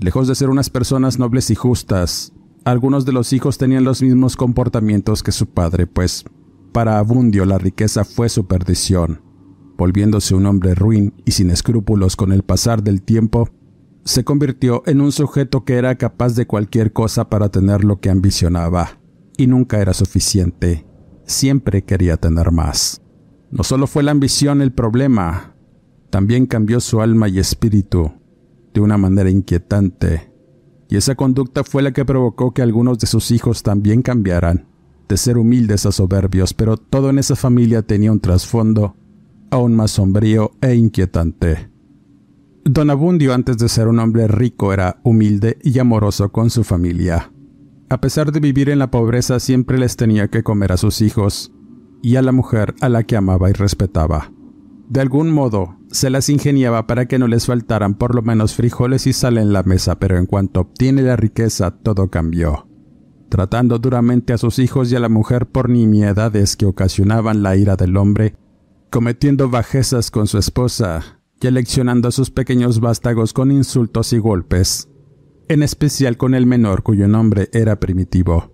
lejos 0.00 0.26
de 0.26 0.34
ser 0.34 0.50
unas 0.50 0.68
personas 0.68 1.18
nobles 1.18 1.50
y 1.50 1.54
justas, 1.54 2.32
algunos 2.64 3.04
de 3.04 3.12
los 3.12 3.32
hijos 3.32 3.58
tenían 3.58 3.84
los 3.84 4.02
mismos 4.02 4.36
comportamientos 4.36 5.22
que 5.22 5.32
su 5.32 5.46
padre, 5.46 5.86
pues 5.86 6.24
para 6.72 6.98
Abundio 6.98 7.44
la 7.44 7.58
riqueza 7.58 8.04
fue 8.04 8.28
su 8.28 8.46
perdición 8.46 9.20
volviéndose 9.76 10.34
un 10.34 10.46
hombre 10.46 10.74
ruin 10.74 11.14
y 11.24 11.32
sin 11.32 11.50
escrúpulos 11.50 12.16
con 12.16 12.32
el 12.32 12.42
pasar 12.42 12.82
del 12.82 13.02
tiempo, 13.02 13.48
se 14.04 14.24
convirtió 14.24 14.82
en 14.86 15.00
un 15.00 15.12
sujeto 15.12 15.64
que 15.64 15.74
era 15.74 15.96
capaz 15.96 16.34
de 16.34 16.46
cualquier 16.46 16.92
cosa 16.92 17.28
para 17.30 17.48
tener 17.48 17.84
lo 17.84 18.00
que 18.00 18.10
ambicionaba, 18.10 18.98
y 19.36 19.46
nunca 19.46 19.80
era 19.80 19.94
suficiente, 19.94 20.86
siempre 21.24 21.82
quería 21.82 22.16
tener 22.16 22.50
más. 22.50 23.00
No 23.50 23.64
solo 23.64 23.86
fue 23.86 24.02
la 24.02 24.10
ambición 24.10 24.62
el 24.62 24.72
problema, 24.72 25.54
también 26.10 26.46
cambió 26.46 26.80
su 26.80 27.00
alma 27.00 27.28
y 27.28 27.38
espíritu 27.38 28.12
de 28.72 28.80
una 28.80 28.98
manera 28.98 29.30
inquietante, 29.30 30.32
y 30.88 30.96
esa 30.96 31.14
conducta 31.14 31.64
fue 31.64 31.82
la 31.82 31.92
que 31.92 32.04
provocó 32.04 32.52
que 32.52 32.62
algunos 32.62 32.98
de 32.98 33.06
sus 33.06 33.30
hijos 33.30 33.62
también 33.62 34.02
cambiaran, 34.02 34.68
de 35.08 35.16
ser 35.16 35.38
humildes 35.38 35.86
a 35.86 35.92
soberbios, 35.92 36.54
pero 36.54 36.76
todo 36.76 37.10
en 37.10 37.18
esa 37.18 37.36
familia 37.36 37.82
tenía 37.82 38.12
un 38.12 38.20
trasfondo 38.20 38.96
aún 39.50 39.74
más 39.74 39.92
sombrío 39.92 40.52
e 40.60 40.74
inquietante. 40.74 41.70
Don 42.64 42.90
Abundio 42.90 43.34
antes 43.34 43.58
de 43.58 43.68
ser 43.68 43.88
un 43.88 43.98
hombre 43.98 44.26
rico 44.26 44.72
era 44.72 44.98
humilde 45.02 45.58
y 45.62 45.78
amoroso 45.78 46.32
con 46.32 46.48
su 46.48 46.64
familia. 46.64 47.30
A 47.94 48.00
pesar 48.00 48.32
de 48.32 48.40
vivir 48.40 48.70
en 48.70 48.80
la 48.80 48.90
pobreza 48.90 49.38
siempre 49.38 49.78
les 49.78 49.94
tenía 49.94 50.26
que 50.26 50.42
comer 50.42 50.72
a 50.72 50.76
sus 50.76 51.00
hijos 51.00 51.52
y 52.02 52.16
a 52.16 52.22
la 52.22 52.32
mujer 52.32 52.74
a 52.80 52.88
la 52.88 53.04
que 53.04 53.14
amaba 53.14 53.50
y 53.50 53.52
respetaba. 53.52 54.32
De 54.88 55.00
algún 55.00 55.30
modo, 55.30 55.76
se 55.92 56.10
las 56.10 56.28
ingeniaba 56.28 56.88
para 56.88 57.06
que 57.06 57.20
no 57.20 57.28
les 57.28 57.46
faltaran 57.46 57.94
por 57.94 58.16
lo 58.16 58.22
menos 58.22 58.56
frijoles 58.56 59.06
y 59.06 59.12
sal 59.12 59.38
en 59.38 59.52
la 59.52 59.62
mesa, 59.62 60.00
pero 60.00 60.18
en 60.18 60.26
cuanto 60.26 60.62
obtiene 60.62 61.02
la 61.02 61.14
riqueza 61.14 61.70
todo 61.70 62.10
cambió. 62.10 62.66
Tratando 63.28 63.78
duramente 63.78 64.32
a 64.32 64.38
sus 64.38 64.58
hijos 64.58 64.90
y 64.90 64.96
a 64.96 65.00
la 65.00 65.08
mujer 65.08 65.46
por 65.46 65.70
nimiedades 65.70 66.56
que 66.56 66.66
ocasionaban 66.66 67.44
la 67.44 67.54
ira 67.54 67.76
del 67.76 67.96
hombre, 67.96 68.34
cometiendo 68.90 69.50
bajezas 69.50 70.10
con 70.10 70.26
su 70.26 70.38
esposa 70.38 71.20
y 71.40 71.46
aleccionando 71.46 72.08
a 72.08 72.10
sus 72.10 72.32
pequeños 72.32 72.80
vástagos 72.80 73.32
con 73.32 73.52
insultos 73.52 74.12
y 74.12 74.18
golpes, 74.18 74.88
en 75.48 75.62
especial 75.62 76.16
con 76.16 76.34
el 76.34 76.46
menor 76.46 76.82
cuyo 76.82 77.08
nombre 77.08 77.48
era 77.52 77.80
Primitivo, 77.80 78.52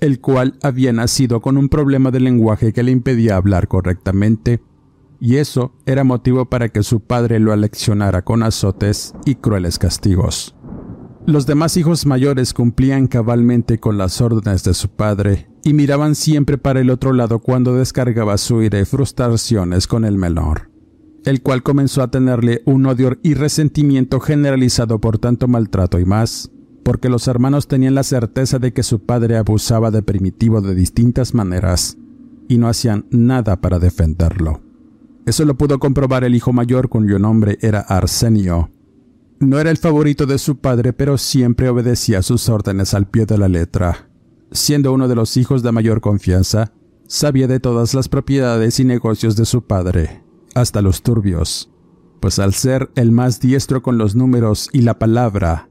el 0.00 0.20
cual 0.20 0.58
había 0.62 0.92
nacido 0.92 1.40
con 1.40 1.56
un 1.56 1.68
problema 1.68 2.10
de 2.10 2.20
lenguaje 2.20 2.72
que 2.72 2.82
le 2.82 2.90
impedía 2.90 3.36
hablar 3.36 3.68
correctamente, 3.68 4.60
y 5.20 5.36
eso 5.36 5.72
era 5.86 6.04
motivo 6.04 6.50
para 6.50 6.68
que 6.68 6.82
su 6.82 7.00
padre 7.00 7.38
lo 7.38 7.52
aleccionara 7.52 8.22
con 8.22 8.42
azotes 8.42 9.14
y 9.24 9.36
crueles 9.36 9.78
castigos. 9.78 10.54
Los 11.26 11.46
demás 11.46 11.78
hijos 11.78 12.04
mayores 12.04 12.52
cumplían 12.52 13.06
cabalmente 13.06 13.78
con 13.78 13.96
las 13.96 14.20
órdenes 14.20 14.62
de 14.62 14.74
su 14.74 14.90
padre 14.90 15.48
y 15.64 15.72
miraban 15.72 16.14
siempre 16.14 16.58
para 16.58 16.80
el 16.80 16.90
otro 16.90 17.14
lado 17.14 17.38
cuando 17.38 17.74
descargaba 17.74 18.36
su 18.36 18.62
ira 18.62 18.78
y 18.78 18.84
frustraciones 18.84 19.86
con 19.86 20.04
el 20.04 20.18
menor, 20.18 20.70
el 21.24 21.42
cual 21.42 21.62
comenzó 21.62 22.02
a 22.02 22.10
tenerle 22.10 22.62
un 22.66 22.86
odio 22.86 23.18
y 23.22 23.34
resentimiento 23.34 24.20
generalizado 24.20 25.00
por 25.00 25.18
tanto 25.18 25.48
maltrato 25.48 25.98
y 25.98 26.04
más, 26.04 26.50
porque 26.82 27.08
los 27.08 27.28
hermanos 27.28 27.66
tenían 27.66 27.94
la 27.94 28.02
certeza 28.02 28.58
de 28.58 28.72
que 28.72 28.82
su 28.82 29.00
padre 29.00 29.36
abusaba 29.36 29.90
de 29.90 30.02
Primitivo 30.02 30.60
de 30.60 30.74
distintas 30.74 31.34
maneras 31.34 31.96
y 32.48 32.58
no 32.58 32.68
hacían 32.68 33.06
nada 33.10 33.60
para 33.60 33.78
defenderlo. 33.78 34.60
Eso 35.26 35.44
lo 35.44 35.56
pudo 35.56 35.78
comprobar 35.78 36.24
el 36.24 36.34
hijo 36.34 36.52
mayor 36.52 36.90
cuyo 36.90 37.18
nombre 37.18 37.58
era 37.62 37.80
Arsenio, 37.80 38.70
no 39.40 39.58
era 39.58 39.70
el 39.70 39.76
favorito 39.76 40.26
de 40.26 40.38
su 40.38 40.56
padre, 40.56 40.92
pero 40.92 41.18
siempre 41.18 41.68
obedecía 41.68 42.22
sus 42.22 42.48
órdenes 42.48 42.94
al 42.94 43.06
pie 43.06 43.26
de 43.26 43.36
la 43.36 43.48
letra. 43.48 44.08
Siendo 44.50 44.92
uno 44.92 45.08
de 45.08 45.16
los 45.16 45.36
hijos 45.36 45.62
de 45.62 45.72
mayor 45.72 46.00
confianza, 46.00 46.72
sabía 47.06 47.46
de 47.46 47.60
todas 47.60 47.94
las 47.94 48.08
propiedades 48.08 48.80
y 48.80 48.84
negocios 48.84 49.36
de 49.36 49.44
su 49.44 49.66
padre, 49.66 50.23
hasta 50.54 50.82
los 50.82 51.02
turbios, 51.02 51.70
pues 52.20 52.38
al 52.38 52.54
ser 52.54 52.90
el 52.94 53.12
más 53.12 53.40
diestro 53.40 53.82
con 53.82 53.98
los 53.98 54.14
números 54.14 54.68
y 54.72 54.82
la 54.82 54.98
palabra, 54.98 55.68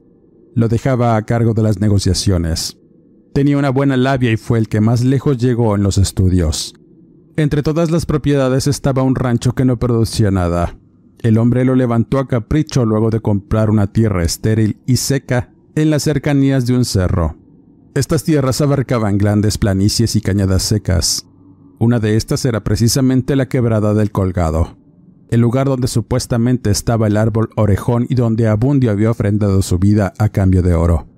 lo 0.56 0.68
dejaba 0.68 1.16
a 1.16 1.26
cargo 1.26 1.54
de 1.54 1.64
las 1.64 1.80
negociaciones. 1.80 2.78
Tenía 3.34 3.58
una 3.58 3.70
buena 3.70 3.98
labia 3.98 4.32
y 4.32 4.38
fue 4.38 4.60
el 4.60 4.68
que 4.68 4.82
más 4.82 5.04
lejos 5.04 5.38
llegó 5.38 5.76
en 5.76 5.84
los 5.84 5.98
estudios. 5.98 6.76
Entre 7.36 7.64
todas 7.64 7.90
las 7.90 8.06
propiedades 8.06 8.68
estaba 8.68 9.02
un 9.02 9.16
rancho 9.16 9.54
que 9.54 9.66
no 9.66 9.80
producía 9.80 10.30
nada, 10.30 10.78
el 11.24 11.38
hombre 11.38 11.64
lo 11.64 11.74
levantó 11.74 12.20
a 12.20 12.28
capricho 12.28 12.86
luego 12.86 13.10
de 13.10 13.22
comprar 13.22 13.70
una 13.70 13.94
tierra 13.94 14.24
estéril 14.24 14.78
y 14.86 14.98
seca 14.98 15.54
en 15.74 15.90
las 15.90 16.04
cercanías 16.04 16.66
de 16.66 16.76
un 16.76 16.84
cerro. 16.84 17.38
Estas 17.96 18.26
tierras 18.26 18.60
abarcaban 18.60 19.18
grandes 19.18 19.58
planicies 19.58 20.18
y 20.18 20.22
cañadas 20.22 20.64
secas. 20.64 21.26
Una 21.84 22.00
de 22.00 22.16
estas 22.16 22.46
era 22.46 22.64
precisamente 22.64 23.36
la 23.36 23.50
quebrada 23.50 23.94
del 23.94 24.10
Colgado, 24.10 24.78
el 25.30 25.42
lugar 25.42 25.68
donde 25.68 25.90
supuestamente 25.90 26.72
estaba 26.72 27.08
el 27.08 27.18
árbol 27.18 27.50
orejón 27.58 28.06
y 28.08 28.16
donde 28.16 28.48
Abundio 28.48 28.90
había 28.90 29.12
ofrendado 29.12 29.62
su 29.62 29.80
vida 29.80 30.14
a 30.18 30.30
cambio 30.30 30.62
de 30.62 30.76
oro. 30.76 31.10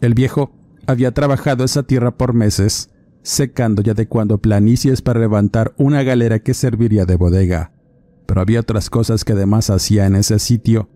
El 0.00 0.14
viejo 0.14 0.50
había 0.88 1.14
trabajado 1.14 1.62
esa 1.62 1.84
tierra 1.84 2.10
por 2.10 2.34
meses, 2.34 2.90
secando 3.22 3.82
y 3.84 3.90
adecuando 3.90 4.38
planicies 4.38 5.00
para 5.00 5.20
levantar 5.20 5.74
una 5.76 6.02
galera 6.02 6.40
que 6.40 6.54
serviría 6.54 7.04
de 7.04 7.14
bodega, 7.14 7.70
pero 8.26 8.40
había 8.40 8.58
otras 8.58 8.90
cosas 8.90 9.24
que 9.24 9.34
además 9.34 9.70
hacía 9.70 10.06
en 10.06 10.16
ese 10.16 10.40
sitio, 10.40 10.88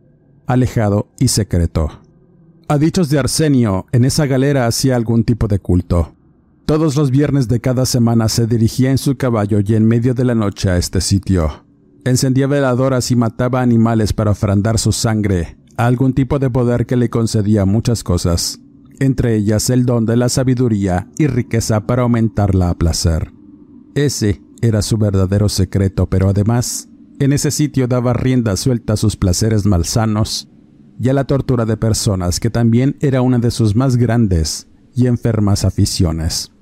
alejado 0.48 1.06
y 1.20 1.28
secreto. 1.28 2.00
A 2.66 2.78
dichos 2.78 3.10
de 3.10 3.20
Arsenio, 3.20 3.86
en 3.92 4.06
esa 4.06 4.26
galera 4.26 4.66
hacía 4.66 4.96
algún 4.96 5.22
tipo 5.22 5.46
de 5.46 5.60
culto. 5.60 6.13
Todos 6.66 6.96
los 6.96 7.10
viernes 7.10 7.48
de 7.48 7.60
cada 7.60 7.84
semana 7.84 8.28
se 8.28 8.46
dirigía 8.46 8.90
en 8.90 8.98
su 8.98 9.16
caballo 9.16 9.60
y 9.64 9.74
en 9.74 9.84
medio 9.86 10.14
de 10.14 10.24
la 10.24 10.34
noche 10.34 10.70
a 10.70 10.78
este 10.78 11.00
sitio. 11.00 11.64
Encendía 12.04 12.46
veladoras 12.46 13.10
y 13.10 13.16
mataba 13.16 13.60
animales 13.60 14.12
para 14.12 14.30
ofrendar 14.30 14.78
su 14.78 14.92
sangre 14.92 15.58
algún 15.76 16.14
tipo 16.14 16.38
de 16.38 16.50
poder 16.50 16.86
que 16.86 16.96
le 16.96 17.10
concedía 17.10 17.64
muchas 17.64 18.04
cosas, 18.04 18.60
entre 19.00 19.36
ellas 19.36 19.70
el 19.70 19.86
don 19.86 20.06
de 20.06 20.16
la 20.16 20.28
sabiduría 20.28 21.08
y 21.18 21.26
riqueza 21.26 21.86
para 21.86 22.02
aumentarla 22.02 22.70
a 22.70 22.74
placer. 22.78 23.32
Ese 23.94 24.40
era 24.62 24.82
su 24.82 24.96
verdadero 24.98 25.48
secreto, 25.48 26.08
pero 26.08 26.28
además 26.28 26.88
En 27.20 27.32
ese 27.32 27.52
sitio 27.52 27.86
daba 27.86 28.12
rienda 28.12 28.56
suelta 28.56 28.94
a 28.94 28.96
sus 28.96 29.16
placeres 29.16 29.66
malsanos 29.66 30.48
y 30.98 31.10
a 31.10 31.12
la 31.12 31.24
tortura 31.24 31.64
de 31.64 31.76
personas 31.76 32.40
que 32.40 32.50
también 32.50 32.96
era 33.00 33.22
una 33.22 33.38
de 33.38 33.52
sus 33.52 33.76
más 33.76 33.96
grandes 33.96 34.66
y 34.96 35.06
enfermas 35.06 35.64
aficiones. 35.64 36.53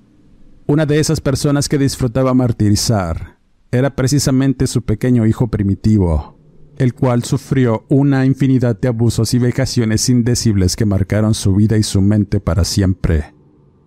Una 0.67 0.87
de 0.87 1.01
esas 1.01 1.21
personas 1.21 1.69
que 1.69 1.77
disfrutaba 1.77 2.35
martirizar 2.35 3.39
era 3.73 3.97
precisamente 3.97 4.69
su 4.69 4.83
pequeño 4.83 5.27
hijo 5.27 5.49
primitivo, 5.49 6.39
el 6.77 6.95
cual 6.95 7.25
sufrió 7.25 7.85
una 7.89 8.25
infinidad 8.27 8.79
de 8.79 8.89
abusos 8.89 9.35
y 9.35 9.39
vejaciones 9.39 10.09
indecibles 10.09 10.77
que 10.77 10.87
marcaron 10.87 11.35
su 11.35 11.55
vida 11.55 11.77
y 11.79 11.83
su 11.83 12.01
mente 12.01 12.39
para 12.39 12.65
siempre. 12.65 13.35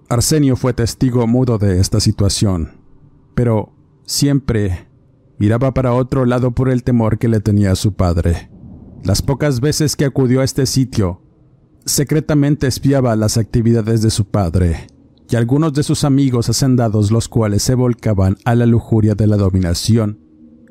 Arsenio 0.09 0.57
fue 0.57 0.73
testigo 0.73 1.25
mudo 1.27 1.57
de 1.57 1.79
esta 1.79 2.01
situación, 2.01 2.73
pero 3.35 3.73
siempre 4.05 4.89
miraba 5.39 5.73
para 5.73 5.93
otro 5.93 6.25
lado 6.25 6.51
por 6.51 6.69
el 6.69 6.83
temor 6.83 7.17
que 7.17 7.29
le 7.29 7.39
tenía 7.39 7.75
su 7.75 7.93
padre. 7.93 8.49
Las 9.03 9.21
pocas 9.21 9.61
veces 9.61 9.95
que 9.95 10.05
acudió 10.05 10.41
a 10.41 10.43
este 10.43 10.65
sitio, 10.65 11.21
secretamente 11.85 12.67
espiaba 12.67 13.15
las 13.15 13.37
actividades 13.37 14.01
de 14.01 14.09
su 14.09 14.25
padre 14.25 14.87
y 15.29 15.35
algunos 15.35 15.73
de 15.73 15.83
sus 15.83 16.03
amigos 16.03 16.49
hacendados 16.49 17.11
los 17.11 17.27
cuales 17.27 17.63
se 17.63 17.75
volcaban 17.75 18.37
a 18.45 18.55
la 18.55 18.65
lujuria 18.65 19.15
de 19.15 19.27
la 19.27 19.37
dominación 19.37 20.19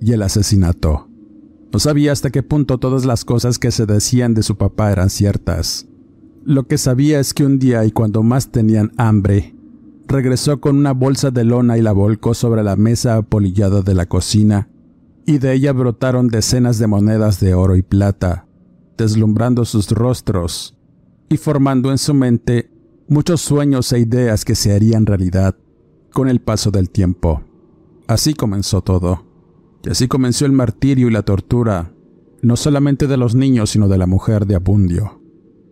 y 0.01 0.13
el 0.13 0.23
asesinato. 0.23 1.09
No 1.73 1.79
sabía 1.81 2.13
hasta 2.13 2.31
qué 2.31 2.43
punto 2.43 2.79
todas 2.79 3.05
las 3.05 3.25
cosas 3.25 3.59
que 3.59 3.73
se 3.73 3.87
decían 3.87 4.35
de 4.35 4.45
su 4.45 4.57
papá 4.57 4.93
eran 4.93 5.11
ciertas. 5.11 5.89
Lo 6.45 6.69
que 6.69 6.79
sabía 6.79 7.19
es 7.19 7.35
que 7.35 7.45
un 7.45 7.59
día 7.59 7.85
y 7.85 7.91
cuando 7.91 8.23
más 8.23 8.53
tenían 8.53 8.93
hambre, 8.97 9.57
regresó 10.07 10.61
con 10.61 10.77
una 10.77 10.93
bolsa 10.93 11.31
de 11.31 11.45
lona 11.45 11.79
y 11.79 11.83
la 11.83 11.93
volcó 11.93 12.35
sobre 12.35 12.63
la 12.63 12.77
mesa 12.77 13.17
apolillada 13.17 13.83
de 13.83 13.95
la 13.95 14.07
cocina, 14.07 14.69
y 15.27 15.39
de 15.39 15.55
ella 15.55 15.73
brotaron 15.73 16.29
decenas 16.29 16.79
de 16.79 16.87
monedas 16.87 17.41
de 17.41 17.55
oro 17.55 17.77
y 17.77 17.83
plata, 17.83 18.47
deslumbrando 18.97 19.65
sus 19.65 19.91
rostros 19.91 20.77
y 21.29 21.39
formando 21.39 21.91
en 21.91 21.99
su 21.99 22.13
mente 22.15 22.71
muchos 23.09 23.41
sueños 23.41 23.93
e 23.93 24.01
ideas 24.01 24.45
que 24.45 24.55
se 24.55 24.75
harían 24.75 25.07
realidad 25.07 25.57
con 26.13 26.29
el 26.29 26.41
paso 26.41 26.71
del 26.71 26.91
tiempo. 26.91 27.43
Así 28.07 28.35
comenzó 28.35 28.83
todo. 28.83 29.25
Y 29.85 29.91
así 29.91 30.09
comenzó 30.09 30.47
el 30.47 30.53
martirio 30.53 31.09
y 31.09 31.11
la 31.11 31.23
tortura, 31.23 31.93
no 32.43 32.57
solamente 32.57 33.07
de 33.07 33.17
los 33.17 33.35
niños, 33.35 33.71
sino 33.71 33.89
de 33.89 33.99
la 33.99 34.07
mujer 34.07 34.47
de 34.47 34.55
Abundio 34.55 35.25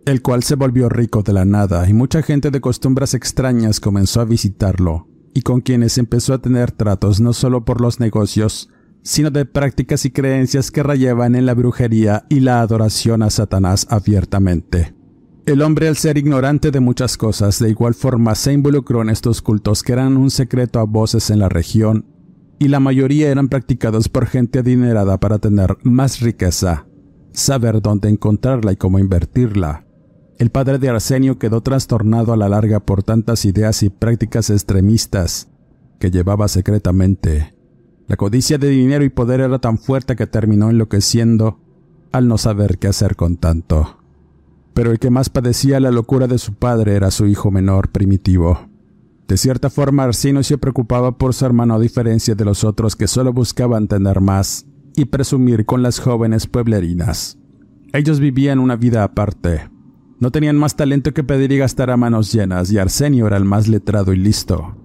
el 0.05 0.21
cual 0.21 0.43
se 0.43 0.55
volvió 0.55 0.89
rico 0.89 1.23
de 1.23 1.33
la 1.33 1.45
nada 1.45 1.87
y 1.87 1.93
mucha 1.93 2.21
gente 2.21 2.51
de 2.51 2.61
costumbres 2.61 3.13
extrañas 3.13 3.79
comenzó 3.79 4.21
a 4.21 4.25
visitarlo, 4.25 5.07
y 5.33 5.41
con 5.41 5.61
quienes 5.61 5.97
empezó 5.97 6.33
a 6.33 6.41
tener 6.41 6.71
tratos 6.71 7.19
no 7.19 7.33
solo 7.33 7.63
por 7.65 7.81
los 7.81 7.99
negocios, 7.99 8.69
sino 9.01 9.31
de 9.31 9.45
prácticas 9.45 10.05
y 10.05 10.11
creencias 10.11 10.71
que 10.71 10.83
rayaban 10.83 11.35
en 11.35 11.45
la 11.45 11.53
brujería 11.53 12.25
y 12.29 12.41
la 12.41 12.61
adoración 12.61 13.23
a 13.23 13.29
Satanás 13.29 13.87
abiertamente. 13.89 14.93
El 15.45 15.61
hombre, 15.61 15.87
al 15.87 15.97
ser 15.97 16.17
ignorante 16.17 16.71
de 16.71 16.79
muchas 16.79 17.17
cosas, 17.17 17.59
de 17.59 17.69
igual 17.69 17.93
forma 17.93 18.33
se 18.35 18.53
involucró 18.53 19.01
en 19.01 19.09
estos 19.09 19.41
cultos 19.41 19.83
que 19.83 19.93
eran 19.93 20.15
un 20.15 20.31
secreto 20.31 20.79
a 20.79 20.83
voces 20.83 21.29
en 21.29 21.39
la 21.39 21.49
región, 21.49 22.05
y 22.59 22.69
la 22.69 22.79
mayoría 22.79 23.29
eran 23.29 23.49
practicados 23.49 24.07
por 24.07 24.25
gente 24.25 24.59
adinerada 24.59 25.19
para 25.19 25.39
tener 25.39 25.77
más 25.83 26.21
riqueza, 26.21 26.85
saber 27.33 27.81
dónde 27.81 28.09
encontrarla 28.09 28.71
y 28.71 28.77
cómo 28.77 28.99
invertirla, 28.99 29.85
el 30.39 30.49
padre 30.49 30.79
de 30.79 30.89
Arsenio 30.89 31.37
quedó 31.37 31.61
trastornado 31.61 32.33
a 32.33 32.37
la 32.37 32.49
larga 32.49 32.79
por 32.79 33.03
tantas 33.03 33.45
ideas 33.45 33.83
y 33.83 33.89
prácticas 33.89 34.49
extremistas 34.49 35.47
que 35.99 36.11
llevaba 36.11 36.47
secretamente. 36.47 37.55
La 38.07 38.17
codicia 38.17 38.57
de 38.57 38.69
dinero 38.69 39.03
y 39.03 39.09
poder 39.09 39.41
era 39.41 39.59
tan 39.59 39.77
fuerte 39.77 40.15
que 40.15 40.27
terminó 40.27 40.69
enloqueciendo 40.69 41.59
al 42.11 42.27
no 42.27 42.37
saber 42.37 42.77
qué 42.77 42.87
hacer 42.87 43.15
con 43.15 43.37
tanto. 43.37 44.02
Pero 44.73 44.91
el 44.91 44.99
que 44.99 45.09
más 45.09 45.29
padecía 45.29 45.79
la 45.79 45.91
locura 45.91 46.27
de 46.27 46.37
su 46.37 46.53
padre 46.53 46.95
era 46.95 47.11
su 47.11 47.27
hijo 47.27 47.51
menor, 47.51 47.89
primitivo. 47.89 48.69
De 49.27 49.37
cierta 49.37 49.69
forma, 49.69 50.03
Arsenio 50.03 50.43
se 50.43 50.57
preocupaba 50.57 51.17
por 51.17 51.33
su 51.33 51.45
hermano 51.45 51.75
a 51.75 51.79
diferencia 51.79 52.35
de 52.35 52.45
los 52.45 52.63
otros 52.63 52.95
que 52.95 53.07
solo 53.07 53.33
buscaban 53.33 53.87
tener 53.87 54.19
más 54.19 54.65
y 54.95 55.05
presumir 55.05 55.65
con 55.65 55.81
las 55.81 55.99
jóvenes 55.99 56.47
pueblerinas. 56.47 57.37
Ellos 57.93 58.19
vivían 58.19 58.59
una 58.59 58.75
vida 58.75 59.03
aparte, 59.03 59.69
no 60.19 60.31
tenían 60.31 60.55
más 60.55 60.75
talento 60.75 61.13
que 61.13 61.23
pedir 61.23 61.51
y 61.51 61.57
gastar 61.57 61.91
a 61.91 61.97
manos 61.97 62.31
llenas, 62.31 62.71
y 62.71 62.77
Arsenio 62.77 63.27
era 63.27 63.37
el 63.37 63.43
más 63.43 63.67
letrado 63.67 64.13
y 64.13 64.17
listo, 64.17 64.75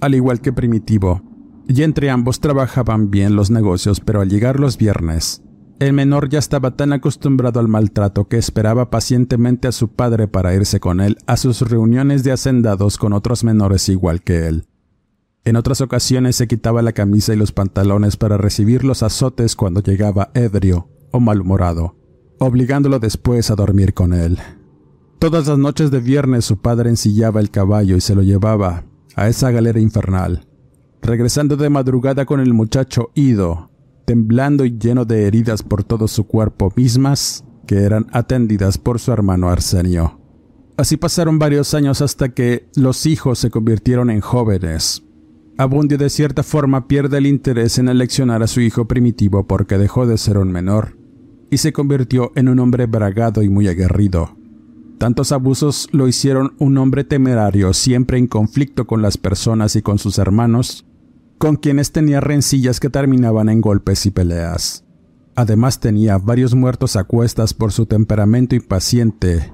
al 0.00 0.14
igual 0.14 0.40
que 0.40 0.52
Primitivo. 0.52 1.22
Y 1.68 1.82
entre 1.82 2.10
ambos 2.10 2.40
trabajaban 2.40 3.10
bien 3.10 3.36
los 3.36 3.50
negocios, 3.50 4.00
pero 4.00 4.22
al 4.22 4.28
llegar 4.28 4.58
los 4.58 4.76
viernes, 4.76 5.42
el 5.78 5.92
menor 5.92 6.28
ya 6.28 6.38
estaba 6.38 6.72
tan 6.72 6.92
acostumbrado 6.92 7.60
al 7.60 7.68
maltrato 7.68 8.26
que 8.26 8.36
esperaba 8.36 8.90
pacientemente 8.90 9.68
a 9.68 9.72
su 9.72 9.88
padre 9.88 10.26
para 10.26 10.54
irse 10.54 10.80
con 10.80 11.00
él 11.00 11.18
a 11.26 11.36
sus 11.36 11.60
reuniones 11.62 12.24
de 12.24 12.32
hacendados 12.32 12.98
con 12.98 13.12
otros 13.12 13.44
menores 13.44 13.88
igual 13.88 14.22
que 14.22 14.48
él. 14.48 14.66
En 15.44 15.56
otras 15.56 15.80
ocasiones 15.80 16.36
se 16.36 16.48
quitaba 16.48 16.82
la 16.82 16.92
camisa 16.92 17.32
y 17.32 17.36
los 17.36 17.52
pantalones 17.52 18.16
para 18.16 18.36
recibir 18.36 18.84
los 18.84 19.02
azotes 19.02 19.54
cuando 19.54 19.80
llegaba 19.80 20.30
ebrio 20.34 20.88
o 21.12 21.20
malhumorado, 21.20 21.96
obligándolo 22.38 22.98
después 22.98 23.50
a 23.50 23.54
dormir 23.54 23.94
con 23.94 24.12
él. 24.12 24.38
Todas 25.20 25.46
las 25.46 25.58
noches 25.58 25.90
de 25.90 26.00
viernes 26.00 26.44
su 26.44 26.58
padre 26.58 26.90
ensillaba 26.90 27.40
el 27.40 27.50
caballo 27.50 27.96
y 27.96 28.00
se 28.00 28.14
lo 28.14 28.22
llevaba 28.22 28.84
a 29.14 29.28
esa 29.28 29.50
galera 29.50 29.80
infernal, 29.80 30.46
regresando 31.02 31.56
de 31.56 31.70
madrugada 31.70 32.26
con 32.26 32.40
el 32.40 32.52
muchacho 32.52 33.10
ido, 33.14 33.67
temblando 34.08 34.64
y 34.64 34.78
lleno 34.78 35.04
de 35.04 35.26
heridas 35.26 35.62
por 35.62 35.84
todo 35.84 36.08
su 36.08 36.26
cuerpo 36.26 36.72
mismas 36.74 37.44
que 37.66 37.82
eran 37.82 38.06
atendidas 38.10 38.78
por 38.78 38.98
su 39.00 39.12
hermano 39.12 39.50
Arsenio. 39.50 40.18
Así 40.78 40.96
pasaron 40.96 41.38
varios 41.38 41.74
años 41.74 42.00
hasta 42.00 42.30
que 42.30 42.70
los 42.74 43.04
hijos 43.04 43.38
se 43.38 43.50
convirtieron 43.50 44.08
en 44.08 44.22
jóvenes. 44.22 45.04
Abundio 45.58 45.98
de 45.98 46.08
cierta 46.08 46.42
forma 46.42 46.88
pierde 46.88 47.18
el 47.18 47.26
interés 47.26 47.78
en 47.78 47.90
eleccionar 47.90 48.42
a 48.42 48.46
su 48.46 48.62
hijo 48.62 48.88
primitivo 48.88 49.46
porque 49.46 49.76
dejó 49.76 50.06
de 50.06 50.16
ser 50.16 50.38
un 50.38 50.50
menor 50.52 50.96
y 51.50 51.58
se 51.58 51.74
convirtió 51.74 52.32
en 52.34 52.48
un 52.48 52.60
hombre 52.60 52.86
bragado 52.86 53.42
y 53.42 53.50
muy 53.50 53.68
aguerrido. 53.68 54.38
Tantos 54.96 55.32
abusos 55.32 55.86
lo 55.92 56.08
hicieron 56.08 56.54
un 56.58 56.78
hombre 56.78 57.04
temerario, 57.04 57.74
siempre 57.74 58.16
en 58.16 58.26
conflicto 58.26 58.86
con 58.86 59.02
las 59.02 59.18
personas 59.18 59.76
y 59.76 59.82
con 59.82 59.98
sus 59.98 60.16
hermanos, 60.16 60.86
con 61.38 61.56
quienes 61.56 61.92
tenía 61.92 62.20
rencillas 62.20 62.80
que 62.80 62.90
terminaban 62.90 63.48
en 63.48 63.60
golpes 63.60 64.04
y 64.06 64.10
peleas. 64.10 64.84
Además 65.36 65.78
tenía 65.78 66.18
varios 66.18 66.54
muertos 66.54 66.96
a 66.96 67.04
cuestas 67.04 67.54
por 67.54 67.72
su 67.72 67.86
temperamento 67.86 68.56
impaciente 68.56 69.52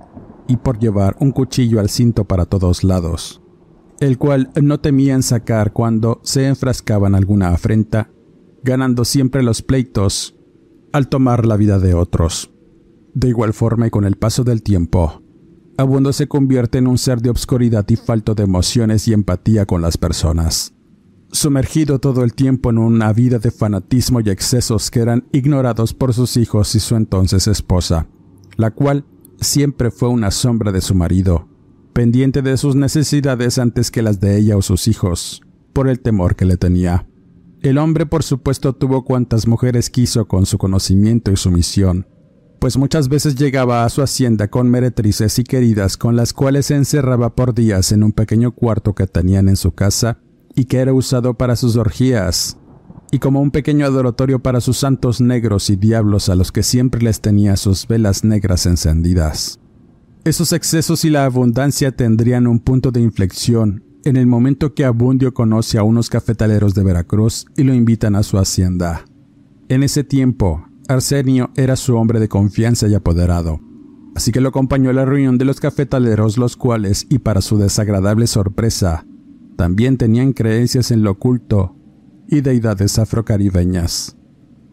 y 0.48 0.56
por 0.56 0.78
llevar 0.78 1.16
un 1.20 1.30
cuchillo 1.30 1.80
al 1.80 1.90
cinto 1.90 2.24
para 2.24 2.46
todos 2.46 2.84
lados, 2.84 3.42
el 4.00 4.16
cual 4.16 4.50
no 4.60 4.80
temían 4.80 5.22
sacar 5.22 5.72
cuando 5.72 6.20
se 6.22 6.46
enfrascaban 6.46 7.14
alguna 7.14 7.48
afrenta, 7.48 8.10
ganando 8.62 9.04
siempre 9.04 9.42
los 9.42 9.60
pleitos 9.60 10.34
al 10.92 11.08
tomar 11.08 11.44
la 11.44 11.56
vida 11.56 11.78
de 11.78 11.92
otros. 11.92 12.50
De 13.12 13.28
igual 13.28 13.52
forma 13.52 13.86
y 13.86 13.90
con 13.90 14.04
el 14.04 14.16
paso 14.16 14.42
del 14.42 14.62
tiempo, 14.62 15.22
Abundo 15.76 16.12
se 16.12 16.28
convierte 16.28 16.78
en 16.78 16.86
un 16.86 16.98
ser 16.98 17.20
de 17.20 17.30
obscuridad 17.30 17.84
y 17.88 17.96
falto 17.96 18.34
de 18.34 18.44
emociones 18.44 19.08
y 19.08 19.12
empatía 19.12 19.66
con 19.66 19.82
las 19.82 19.98
personas. 19.98 20.72
Sumergido 21.34 21.98
todo 21.98 22.22
el 22.22 22.32
tiempo 22.32 22.70
en 22.70 22.78
una 22.78 23.12
vida 23.12 23.40
de 23.40 23.50
fanatismo 23.50 24.20
y 24.20 24.30
excesos 24.30 24.88
que 24.88 25.00
eran 25.00 25.26
ignorados 25.32 25.92
por 25.92 26.14
sus 26.14 26.36
hijos 26.36 26.72
y 26.76 26.78
su 26.78 26.94
entonces 26.94 27.48
esposa, 27.48 28.06
la 28.56 28.70
cual 28.70 29.04
siempre 29.40 29.90
fue 29.90 30.08
una 30.10 30.30
sombra 30.30 30.70
de 30.70 30.80
su 30.80 30.94
marido, 30.94 31.48
pendiente 31.92 32.40
de 32.40 32.56
sus 32.56 32.76
necesidades 32.76 33.58
antes 33.58 33.90
que 33.90 34.00
las 34.00 34.20
de 34.20 34.38
ella 34.38 34.56
o 34.56 34.62
sus 34.62 34.86
hijos, 34.86 35.42
por 35.72 35.88
el 35.88 35.98
temor 35.98 36.36
que 36.36 36.44
le 36.44 36.56
tenía. 36.56 37.08
El 37.62 37.78
hombre 37.78 38.06
por 38.06 38.22
supuesto 38.22 38.72
tuvo 38.72 39.04
cuantas 39.04 39.48
mujeres 39.48 39.90
quiso 39.90 40.28
con 40.28 40.46
su 40.46 40.56
conocimiento 40.56 41.32
y 41.32 41.36
sumisión, 41.36 42.06
pues 42.60 42.76
muchas 42.76 43.08
veces 43.08 43.34
llegaba 43.34 43.84
a 43.84 43.88
su 43.88 44.02
hacienda 44.02 44.46
con 44.46 44.70
meretrices 44.70 45.36
y 45.40 45.42
queridas 45.42 45.96
con 45.96 46.14
las 46.14 46.32
cuales 46.32 46.66
se 46.66 46.76
encerraba 46.76 47.34
por 47.34 47.54
días 47.54 47.90
en 47.90 48.04
un 48.04 48.12
pequeño 48.12 48.52
cuarto 48.52 48.94
que 48.94 49.08
tenían 49.08 49.48
en 49.48 49.56
su 49.56 49.72
casa 49.72 50.20
y 50.54 50.66
que 50.66 50.78
era 50.78 50.92
usado 50.92 51.34
para 51.34 51.56
sus 51.56 51.76
orgías, 51.76 52.58
y 53.10 53.18
como 53.18 53.40
un 53.40 53.50
pequeño 53.50 53.86
adoratorio 53.86 54.40
para 54.40 54.60
sus 54.60 54.78
santos 54.78 55.20
negros 55.20 55.70
y 55.70 55.76
diablos 55.76 56.28
a 56.28 56.34
los 56.34 56.52
que 56.52 56.62
siempre 56.62 57.02
les 57.02 57.20
tenía 57.20 57.56
sus 57.56 57.86
velas 57.86 58.24
negras 58.24 58.66
encendidas. 58.66 59.60
Esos 60.24 60.52
excesos 60.52 61.04
y 61.04 61.10
la 61.10 61.24
abundancia 61.24 61.92
tendrían 61.92 62.46
un 62.46 62.58
punto 62.58 62.90
de 62.90 63.00
inflexión 63.00 63.84
en 64.04 64.16
el 64.16 64.26
momento 64.26 64.74
que 64.74 64.84
Abundio 64.84 65.32
conoce 65.32 65.78
a 65.78 65.82
unos 65.82 66.10
cafetaleros 66.10 66.74
de 66.74 66.82
Veracruz 66.82 67.46
y 67.56 67.62
lo 67.62 67.72
invitan 67.74 68.16
a 68.16 68.22
su 68.22 68.38
hacienda. 68.38 69.04
En 69.68 69.82
ese 69.82 70.04
tiempo, 70.04 70.66
Arsenio 70.88 71.50
era 71.56 71.76
su 71.76 71.96
hombre 71.96 72.20
de 72.20 72.28
confianza 72.28 72.86
y 72.86 72.94
apoderado, 72.94 73.60
así 74.14 74.30
que 74.30 74.40
lo 74.40 74.50
acompañó 74.50 74.90
a 74.90 74.92
la 74.92 75.06
reunión 75.06 75.38
de 75.38 75.46
los 75.46 75.60
cafetaleros, 75.60 76.36
los 76.36 76.56
cuales, 76.56 77.06
y 77.08 77.18
para 77.18 77.40
su 77.40 77.56
desagradable 77.56 78.26
sorpresa, 78.26 79.06
también 79.56 79.96
tenían 79.96 80.32
creencias 80.32 80.90
en 80.90 81.02
lo 81.02 81.12
oculto 81.12 81.76
y 82.28 82.40
deidades 82.40 82.98
afrocaribeñas. 82.98 84.16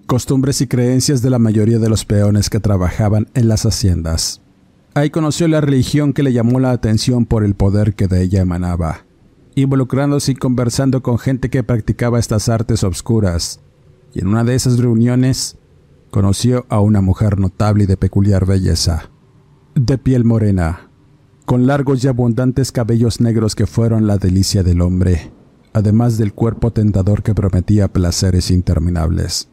costumbres 0.07 0.59
y 0.59 0.67
creencias 0.67 1.21
de 1.21 1.29
la 1.29 1.39
mayoría 1.39 1.79
de 1.79 1.87
los 1.87 2.03
peones 2.03 2.49
que 2.49 2.59
trabajaban 2.59 3.29
en 3.33 3.47
las 3.47 3.65
haciendas. 3.65 4.41
Ahí 4.93 5.09
conoció 5.09 5.47
la 5.47 5.61
religión 5.61 6.11
que 6.11 6.21
le 6.21 6.33
llamó 6.33 6.59
la 6.59 6.71
atención 6.71 7.25
por 7.25 7.45
el 7.45 7.55
poder 7.55 7.95
que 7.95 8.09
de 8.09 8.21
ella 8.21 8.41
emanaba, 8.41 9.05
involucrándose 9.55 10.33
y 10.33 10.35
conversando 10.35 11.01
con 11.01 11.17
gente 11.17 11.49
que 11.49 11.63
practicaba 11.63 12.19
estas 12.19 12.49
artes 12.49 12.83
obscuras, 12.83 13.61
y 14.13 14.19
en 14.19 14.27
una 14.27 14.43
de 14.43 14.55
esas 14.55 14.79
reuniones 14.79 15.55
conoció 16.09 16.65
a 16.67 16.81
una 16.81 16.99
mujer 16.99 17.39
notable 17.39 17.85
y 17.85 17.87
de 17.87 17.95
peculiar 17.95 18.45
belleza, 18.45 19.09
de 19.75 19.97
piel 19.97 20.25
morena, 20.25 20.90
con 21.51 21.67
largos 21.67 22.01
y 22.01 22.07
abundantes 22.07 22.71
cabellos 22.71 23.19
negros 23.19 23.55
que 23.55 23.67
fueron 23.67 24.07
la 24.07 24.17
delicia 24.17 24.63
del 24.63 24.79
hombre, 24.79 25.33
además 25.73 26.17
del 26.17 26.31
cuerpo 26.33 26.71
tentador 26.71 27.23
que 27.23 27.35
prometía 27.35 27.91
placeres 27.91 28.51
interminables. 28.51 29.49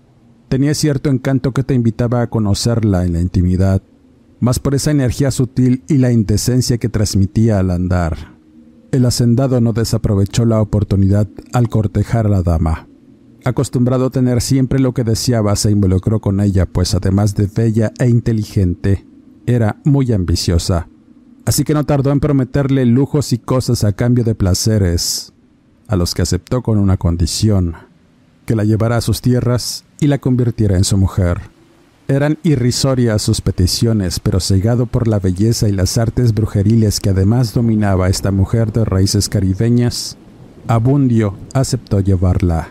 Tenía 0.49 0.75
cierto 0.75 1.11
encanto 1.11 1.53
que 1.53 1.65
te 1.65 1.75
invitaba 1.75 2.23
a 2.23 2.31
conocerla 2.31 3.05
en 3.05 3.15
la 3.15 3.21
intimidad, 3.21 3.83
más 4.39 4.61
por 4.61 4.77
esa 4.77 4.93
energía 4.93 5.33
sutil 5.33 5.83
y 5.89 5.99
la 5.99 6.13
indecencia 6.13 6.79
que 6.79 6.89
transmitía 6.89 7.59
al 7.59 7.73
andar. 7.73 8.37
El 8.93 9.05
hacendado 9.05 9.61
no 9.61 9.73
desaprovechó 9.73 10.45
la 10.45 10.63
oportunidad 10.63 11.27
al 11.53 11.69
cortejar 11.69 12.27
a 12.27 12.31
la 12.31 12.43
dama. 12.45 12.87
Acostumbrado 13.45 14.07
a 14.07 14.11
tener 14.11 14.41
siempre 14.41 14.79
lo 14.79 14.95
que 14.95 15.03
deseaba, 15.03 15.57
se 15.57 15.73
involucró 15.73 16.21
con 16.21 16.39
ella, 16.39 16.65
pues 16.65 16.95
además 16.95 17.35
de 17.35 17.49
bella 17.53 17.93
e 17.99 18.09
inteligente, 18.09 19.05
era 19.47 19.81
muy 19.83 20.13
ambiciosa. 20.13 20.87
Así 21.49 21.65
que 21.65 21.73
no 21.73 21.85
tardó 21.85 22.13
en 22.13 22.21
prometerle 22.21 22.85
lujos 22.85 23.33
y 23.33 23.39
cosas 23.39 23.83
a 23.83 23.95
cambio 23.95 24.23
de 24.23 24.35
placeres, 24.35 25.33
a 25.87 25.97
los 25.97 26.15
que 26.15 26.21
aceptó 26.21 26.61
con 26.61 26.77
una 26.77 26.99
condición, 26.99 27.75
que 28.45 28.55
la 28.55 28.65
llevara 28.65 28.99
a 28.99 29.01
sus 29.01 29.23
tierras 29.23 29.87
y 29.99 30.09
la 30.09 30.19
convirtiera 30.19 30.77
en 30.77 30.85
su 30.85 30.99
mujer. 30.99 31.41
Eran 32.07 32.37
irrisorias 32.43 33.23
sus 33.23 33.41
peticiones, 33.41 34.21
pero 34.21 34.41
cegado 34.41 34.85
por 34.85 35.09
la 35.09 35.21
belleza 35.21 35.71
y 35.71 35.73
las 35.73 35.97
artes 35.97 36.35
brujeriles 36.35 37.01
que 37.01 37.09
además 37.09 37.55
dominaba 37.55 38.11
esta 38.11 38.31
mujer 38.31 38.71
de 38.71 38.85
raíces 38.85 39.31
caribeñas, 39.31 40.19
Abundio 40.67 41.35
aceptó 41.55 42.01
llevarla, 42.01 42.69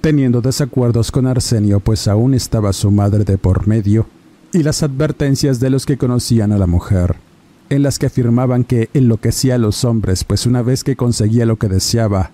teniendo 0.00 0.40
desacuerdos 0.40 1.12
con 1.12 1.28
Arsenio, 1.28 1.78
pues 1.78 2.08
aún 2.08 2.34
estaba 2.34 2.72
su 2.72 2.90
madre 2.90 3.22
de 3.22 3.38
por 3.38 3.68
medio, 3.68 4.08
y 4.52 4.64
las 4.64 4.82
advertencias 4.82 5.60
de 5.60 5.70
los 5.70 5.86
que 5.86 5.98
conocían 5.98 6.50
a 6.50 6.58
la 6.58 6.66
mujer, 6.66 7.27
en 7.70 7.82
las 7.82 7.98
que 7.98 8.06
afirmaban 8.06 8.64
que 8.64 8.88
enloquecía 8.94 9.56
a 9.56 9.58
los 9.58 9.84
hombres, 9.84 10.24
pues 10.24 10.46
una 10.46 10.62
vez 10.62 10.84
que 10.84 10.96
conseguía 10.96 11.46
lo 11.46 11.56
que 11.56 11.68
deseaba, 11.68 12.30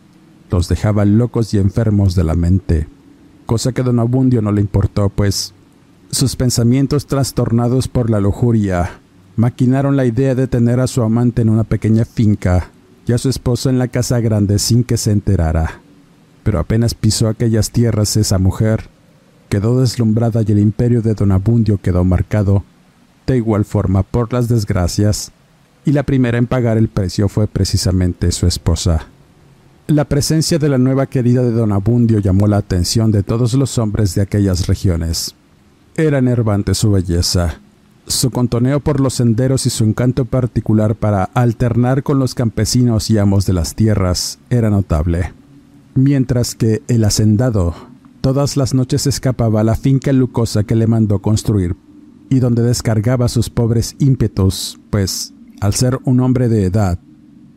los 0.50 0.68
dejaba 0.68 1.04
locos 1.04 1.52
y 1.54 1.58
enfermos 1.58 2.14
de 2.14 2.24
la 2.24 2.34
mente, 2.34 2.86
cosa 3.46 3.72
que 3.72 3.82
don 3.82 3.98
Abundio 3.98 4.42
no 4.42 4.52
le 4.52 4.60
importó, 4.60 5.08
pues 5.08 5.54
sus 6.10 6.36
pensamientos 6.36 7.06
trastornados 7.06 7.88
por 7.88 8.10
la 8.10 8.20
lujuria 8.20 9.00
maquinaron 9.36 9.96
la 9.96 10.06
idea 10.06 10.34
de 10.34 10.46
tener 10.46 10.78
a 10.78 10.86
su 10.86 11.02
amante 11.02 11.42
en 11.42 11.48
una 11.48 11.64
pequeña 11.64 12.04
finca 12.04 12.70
y 13.06 13.12
a 13.12 13.18
su 13.18 13.28
esposo 13.28 13.68
en 13.68 13.78
la 13.78 13.88
casa 13.88 14.20
grande 14.20 14.58
sin 14.58 14.84
que 14.84 14.96
se 14.96 15.10
enterara. 15.10 15.80
Pero 16.44 16.60
apenas 16.60 16.94
pisó 16.94 17.26
aquellas 17.28 17.70
tierras 17.70 18.16
esa 18.16 18.38
mujer, 18.38 18.88
quedó 19.48 19.80
deslumbrada 19.80 20.42
y 20.46 20.52
el 20.52 20.58
imperio 20.60 21.02
de 21.02 21.14
don 21.14 21.32
Abundio 21.32 21.78
quedó 21.78 22.04
marcado 22.04 22.64
de 23.26 23.36
igual 23.36 23.64
forma 23.64 24.02
por 24.02 24.32
las 24.32 24.48
desgracias, 24.48 25.32
y 25.84 25.92
la 25.92 26.02
primera 26.02 26.38
en 26.38 26.46
pagar 26.46 26.78
el 26.78 26.88
precio 26.88 27.28
fue 27.28 27.46
precisamente 27.46 28.32
su 28.32 28.46
esposa. 28.46 29.06
La 29.86 30.06
presencia 30.06 30.58
de 30.58 30.70
la 30.70 30.78
nueva 30.78 31.06
querida 31.06 31.42
de 31.42 31.50
don 31.50 31.72
Abundio 31.72 32.18
llamó 32.18 32.46
la 32.46 32.56
atención 32.56 33.12
de 33.12 33.22
todos 33.22 33.52
los 33.54 33.76
hombres 33.76 34.14
de 34.14 34.22
aquellas 34.22 34.66
regiones. 34.66 35.34
Era 35.94 36.18
enervante 36.18 36.74
su 36.74 36.90
belleza, 36.90 37.60
su 38.06 38.30
contoneo 38.30 38.80
por 38.80 39.00
los 39.00 39.14
senderos 39.14 39.66
y 39.66 39.70
su 39.70 39.84
encanto 39.84 40.24
particular 40.24 40.94
para 40.94 41.24
alternar 41.24 42.02
con 42.02 42.18
los 42.18 42.34
campesinos 42.34 43.10
y 43.10 43.18
amos 43.18 43.44
de 43.46 43.52
las 43.52 43.74
tierras 43.74 44.38
era 44.48 44.70
notable. 44.70 45.32
Mientras 45.94 46.54
que 46.54 46.82
el 46.88 47.04
hacendado 47.04 47.74
todas 48.20 48.56
las 48.56 48.72
noches 48.72 49.06
escapaba 49.06 49.60
a 49.60 49.64
la 49.64 49.76
finca 49.76 50.10
lucosa 50.12 50.64
que 50.64 50.74
le 50.74 50.86
mandó 50.86 51.20
construir 51.20 51.76
y 52.34 52.40
donde 52.40 52.62
descargaba 52.62 53.28
sus 53.28 53.48
pobres 53.48 53.94
ímpetus, 54.00 54.80
pues, 54.90 55.32
al 55.60 55.72
ser 55.72 56.00
un 56.04 56.18
hombre 56.18 56.48
de 56.48 56.64
edad, 56.64 56.98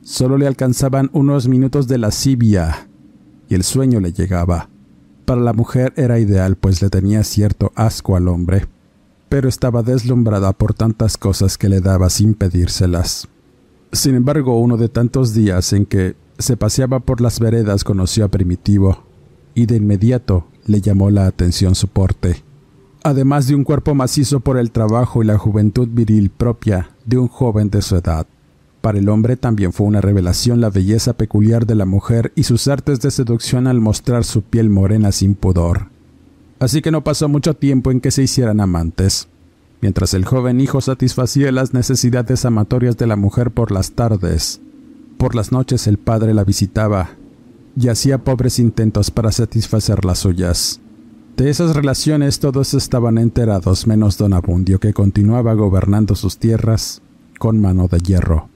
solo 0.03 0.37
le 0.37 0.45
alcanzaban 0.45 1.09
unos 1.13 1.47
minutos 1.47 1.87
de 1.87 1.97
lascivia 1.97 2.87
y 3.49 3.55
el 3.55 3.63
sueño 3.63 3.99
le 3.99 4.13
llegaba. 4.13 4.69
Para 5.25 5.41
la 5.41 5.53
mujer 5.53 5.93
era 5.97 6.19
ideal, 6.19 6.57
pues 6.57 6.79
le 6.83 6.91
tenía 6.91 7.23
cierto 7.23 7.71
asco 7.73 8.15
al 8.15 8.27
hombre, 8.27 8.67
pero 9.29 9.49
estaba 9.49 9.81
deslumbrada 9.81 10.53
por 10.53 10.75
tantas 10.75 11.17
cosas 11.17 11.57
que 11.57 11.69
le 11.69 11.81
daba 11.81 12.11
sin 12.11 12.35
pedírselas. 12.35 13.27
Sin 13.91 14.13
embargo, 14.13 14.59
uno 14.59 14.77
de 14.77 14.89
tantos 14.89 15.33
días 15.33 15.73
en 15.73 15.87
que 15.87 16.15
se 16.37 16.55
paseaba 16.55 16.99
por 16.99 17.19
las 17.19 17.39
veredas 17.39 17.83
conoció 17.83 18.25
a 18.25 18.27
Primitivo, 18.29 19.05
y 19.55 19.65
de 19.65 19.77
inmediato 19.77 20.45
le 20.67 20.81
llamó 20.81 21.09
la 21.09 21.25
atención 21.25 21.73
su 21.73 21.87
porte, 21.87 22.43
además 23.07 23.47
de 23.47 23.55
un 23.55 23.63
cuerpo 23.63 23.95
macizo 23.95 24.39
por 24.39 24.57
el 24.57 24.71
trabajo 24.71 25.23
y 25.23 25.25
la 25.25 25.37
juventud 25.37 25.87
viril 25.91 26.29
propia 26.29 26.91
de 27.05 27.17
un 27.17 27.27
joven 27.27 27.69
de 27.69 27.81
su 27.81 27.95
edad. 27.95 28.27
Para 28.81 28.99
el 28.99 29.09
hombre 29.09 29.35
también 29.35 29.73
fue 29.73 29.87
una 29.87 30.01
revelación 30.01 30.61
la 30.61 30.69
belleza 30.69 31.13
peculiar 31.13 31.65
de 31.65 31.75
la 31.75 31.85
mujer 31.85 32.31
y 32.35 32.43
sus 32.43 32.67
artes 32.67 33.01
de 33.01 33.11
seducción 33.11 33.67
al 33.67 33.81
mostrar 33.81 34.23
su 34.23 34.43
piel 34.43 34.69
morena 34.69 35.11
sin 35.11 35.35
pudor. 35.35 35.87
Así 36.59 36.81
que 36.81 36.91
no 36.91 37.03
pasó 37.03 37.27
mucho 37.27 37.53
tiempo 37.53 37.91
en 37.91 38.01
que 38.01 38.11
se 38.11 38.23
hicieran 38.23 38.59
amantes. 38.59 39.27
Mientras 39.81 40.13
el 40.13 40.25
joven 40.25 40.59
hijo 40.59 40.81
satisfacía 40.81 41.51
las 41.51 41.73
necesidades 41.73 42.45
amatorias 42.45 42.97
de 42.97 43.07
la 43.07 43.15
mujer 43.15 43.51
por 43.51 43.71
las 43.71 43.91
tardes, 43.91 44.59
por 45.17 45.35
las 45.35 45.51
noches 45.51 45.87
el 45.87 45.97
padre 45.97 46.33
la 46.33 46.43
visitaba 46.43 47.09
y 47.79 47.89
hacía 47.89 48.19
pobres 48.19 48.57
intentos 48.57 49.11
para 49.11 49.31
satisfacer 49.31 50.03
las 50.03 50.19
suyas. 50.19 50.79
De 51.37 51.51
esas 51.51 51.75
relaciones 51.75 52.39
todos 52.39 52.73
estaban 52.73 53.19
enterados 53.19 53.85
menos 53.85 54.17
don 54.17 54.33
Abundio 54.33 54.79
que 54.79 54.91
continuaba 54.91 55.53
gobernando 55.53 56.15
sus 56.15 56.39
tierras 56.39 57.03
con 57.37 57.61
mano 57.61 57.87
de 57.87 57.99
hierro. 57.99 58.49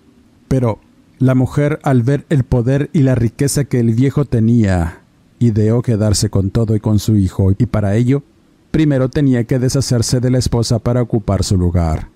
Pero 0.48 0.80
la 1.20 1.36
mujer, 1.36 1.80
al 1.84 2.02
ver 2.02 2.26
el 2.30 2.44
poder 2.44 2.90
y 2.92 3.04
la 3.04 3.14
riqueza 3.14 3.66
que 3.66 3.80
el 3.80 3.94
viejo 3.94 4.26
tenía, 4.26 5.04
ideó 5.38 5.84
quedarse 5.84 6.32
con 6.32 6.50
todo 6.50 6.76
y 6.76 6.80
con 6.80 6.98
su 6.98 7.18
hijo, 7.18 7.52
y 7.56 7.68
para 7.68 7.96
ello, 7.96 8.24
primero 8.72 9.10
tenía 9.10 9.44
que 9.44 9.60
deshacerse 9.60 10.20
de 10.20 10.32
la 10.32 10.40
esposa 10.40 10.80
para 10.80 11.04
ocupar 11.04 11.44
su 11.44 11.58
lugar. 11.58 12.08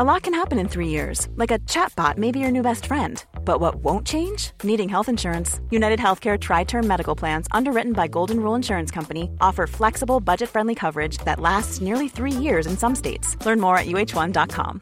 A 0.00 0.04
lot 0.14 0.22
can 0.22 0.32
happen 0.32 0.58
in 0.58 0.66
three 0.66 0.88
years, 0.88 1.28
like 1.36 1.50
a 1.50 1.58
chatbot 1.58 2.16
may 2.16 2.30
be 2.30 2.38
your 2.38 2.50
new 2.50 2.62
best 2.62 2.86
friend. 2.86 3.22
But 3.44 3.60
what 3.60 3.84
won't 3.84 4.06
change? 4.06 4.52
Needing 4.62 4.88
health 4.88 5.10
insurance. 5.10 5.60
United 5.70 5.98
Healthcare 5.98 6.38
Tri 6.40 6.64
Term 6.64 6.86
Medical 6.86 7.14
Plans, 7.14 7.46
underwritten 7.50 7.92
by 7.92 8.08
Golden 8.08 8.40
Rule 8.40 8.54
Insurance 8.54 8.90
Company, 8.90 9.30
offer 9.42 9.66
flexible, 9.66 10.18
budget 10.18 10.48
friendly 10.48 10.74
coverage 10.74 11.18
that 11.26 11.38
lasts 11.38 11.82
nearly 11.82 12.08
three 12.08 12.32
years 12.32 12.66
in 12.66 12.78
some 12.78 12.94
states. 12.94 13.36
Learn 13.44 13.60
more 13.60 13.76
at 13.76 13.88
uh1.com. 13.88 14.80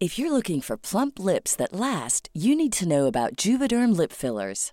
If 0.00 0.18
you're 0.18 0.30
looking 0.30 0.60
for 0.60 0.76
plump 0.76 1.18
lips 1.18 1.56
that 1.56 1.72
last, 1.72 2.28
you 2.34 2.54
need 2.54 2.74
to 2.74 2.86
know 2.86 3.06
about 3.06 3.36
Juvederm 3.36 3.96
lip 3.96 4.12
fillers. 4.12 4.72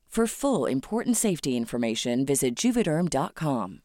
For 0.11 0.27
full 0.27 0.69
important 0.69 1.15
safety 1.15 1.55
information, 1.55 2.25
visit 2.25 2.59
juvederm.com. 2.59 3.79